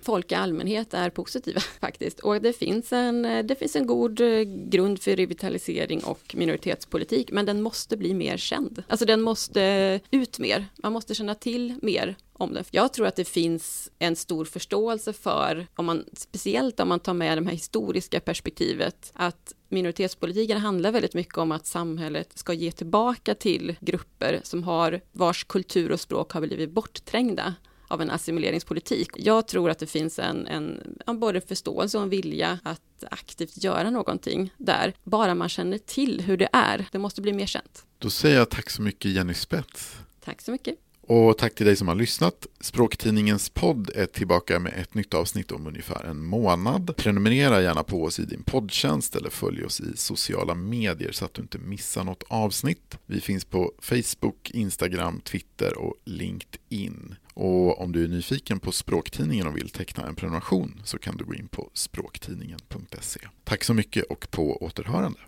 folk 0.03 0.33
i 0.33 0.35
allmänhet 0.35 0.95
är 0.95 1.11
positiva 1.11 1.61
faktiskt 1.81 2.21
och 2.21 2.43
det 2.43 2.53
finns 2.53 2.93
en, 2.93 3.25
eh, 3.25 3.45
det 3.45 3.57
finns 3.57 3.77
en 3.77 3.87
god 3.87 4.21
eh, 4.21 4.41
grund 4.69 5.03
för 5.03 5.17
revitalisering 5.17 6.05
och 6.05 6.35
minoritetspolitik 6.35 7.31
men 7.33 7.47
den 7.47 7.63
måste 7.63 7.97
bli 7.97 8.15
mer 8.15 8.37
känd. 8.37 8.83
Alltså 8.89 9.07
den 9.07 9.23
måste 9.23 10.01
ut 10.11 10.39
mer, 10.39 10.67
man 10.77 10.93
måste 10.93 11.15
känna 11.15 11.35
till 11.35 11.79
mer 11.83 12.17
om 12.39 12.55
det. 12.55 12.65
Jag 12.71 12.93
tror 12.93 13.07
att 13.07 13.17
det 13.17 13.25
finns 13.25 13.91
en 13.99 14.17
stor 14.17 14.45
förståelse 14.45 15.13
för, 15.13 15.67
om 15.75 15.87
man, 15.87 16.05
speciellt 16.13 16.81
om 16.81 16.89
man 16.89 17.01
tar 17.01 17.15
med 17.15 17.39
det 17.39 17.45
här 17.45 17.53
historiska 17.53 18.21
perspektivet, 18.21 19.13
att 19.15 19.55
minoritetspolitiken 19.69 20.59
handlar 20.59 20.93
väldigt 20.93 21.15
mycket 21.15 21.39
om 21.39 21.53
att 21.53 21.67
samhället 21.67 22.39
ska 22.39 22.53
ge 22.53 22.73
tillbaka 22.73 23.35
till 23.35 23.77
grupper 23.81 24.41
som 24.43 24.63
har 24.63 25.01
vars 25.13 25.45
kultur 25.45 25.93
och 25.93 26.01
språk 26.01 26.33
har 26.33 26.41
blivit 26.41 26.71
bortträngda 26.71 27.55
av 27.89 28.03
en 28.03 28.11
assimileringspolitik. 28.11 29.09
Jag 29.17 29.49
tror 29.49 29.71
att 29.71 29.79
det 29.79 29.87
finns 29.87 30.19
en, 30.19 30.47
en, 30.47 30.99
en 31.07 31.21
både 31.21 31.41
förståelse 31.41 31.99
och 31.99 32.03
en 32.03 32.11
vilja 32.11 32.59
att 32.63 33.05
aktivt 33.11 33.65
göra 33.65 33.91
någonting 33.91 34.53
där, 34.57 34.95
bara 35.05 35.35
man 35.35 35.49
känner 35.49 35.79
till 35.79 36.21
hur 36.21 36.37
det 36.37 36.49
är. 36.53 36.89
Det 36.93 36.99
måste 36.99 37.23
bli 37.23 37.33
mer 37.33 37.47
känt. 37.47 37.87
Då 37.99 38.11
säger 38.11 38.37
jag 38.37 38.51
tack 38.51 38.71
så 38.71 38.83
mycket 38.83 39.11
Jenny 39.11 39.35
Spets. 39.35 39.97
Tack 40.25 40.43
så 40.43 40.51
mycket. 40.51 40.79
Och 41.07 41.39
tack 41.39 41.55
till 41.55 41.67
dig 41.67 41.77
som 41.77 41.89
har 41.89 41.95
lyssnat. 41.95 42.47
Språktidningens 42.61 43.51
podd 43.51 43.91
är 43.95 44.07
tillbaka 44.07 44.59
med 44.59 44.73
ett 44.77 44.95
nytt 44.95 45.15
avsnitt 45.15 45.53
om 45.53 45.67
ungefär 45.67 46.05
en 46.05 46.25
månad. 46.25 46.97
Prenumerera 46.97 47.63
gärna 47.63 47.83
på 47.83 48.05
oss 48.05 48.19
i 48.19 48.25
din 48.25 48.43
poddtjänst 48.43 49.17
eller 49.17 49.31
följ 49.31 49.65
oss 49.65 49.81
i 49.81 49.97
sociala 49.97 50.55
medier 50.55 51.13
så 51.13 51.25
att 51.25 51.35
du 51.35 51.43
inte 51.43 51.59
missar 51.59 52.05
något 52.05 52.25
avsnitt. 52.29 52.99
Vi 53.07 53.21
finns 53.21 53.45
på 53.45 53.73
Facebook, 53.79 54.51
Instagram, 54.51 55.21
Twitter 55.21 55.79
och 55.79 55.95
LinkedIn. 56.05 57.15
Och 57.35 57.81
om 57.81 57.93
du 57.93 58.05
är 58.05 58.09
nyfiken 58.09 58.61
på 58.61 58.73
Språktidningen 58.73 59.47
och 59.47 59.57
vill 59.57 59.71
teckna 59.71 60.07
en 60.07 60.15
prenumeration 60.15 60.81
så 60.85 60.99
kan 60.99 61.17
du 61.17 61.25
gå 61.25 61.35
in 61.35 61.49
på 61.49 61.71
språktidningen.se. 61.75 63.21
Tack 63.45 63.65
så 63.65 63.75
mycket 63.75 64.05
och 64.05 64.31
på 64.31 64.63
återhörande. 64.63 65.19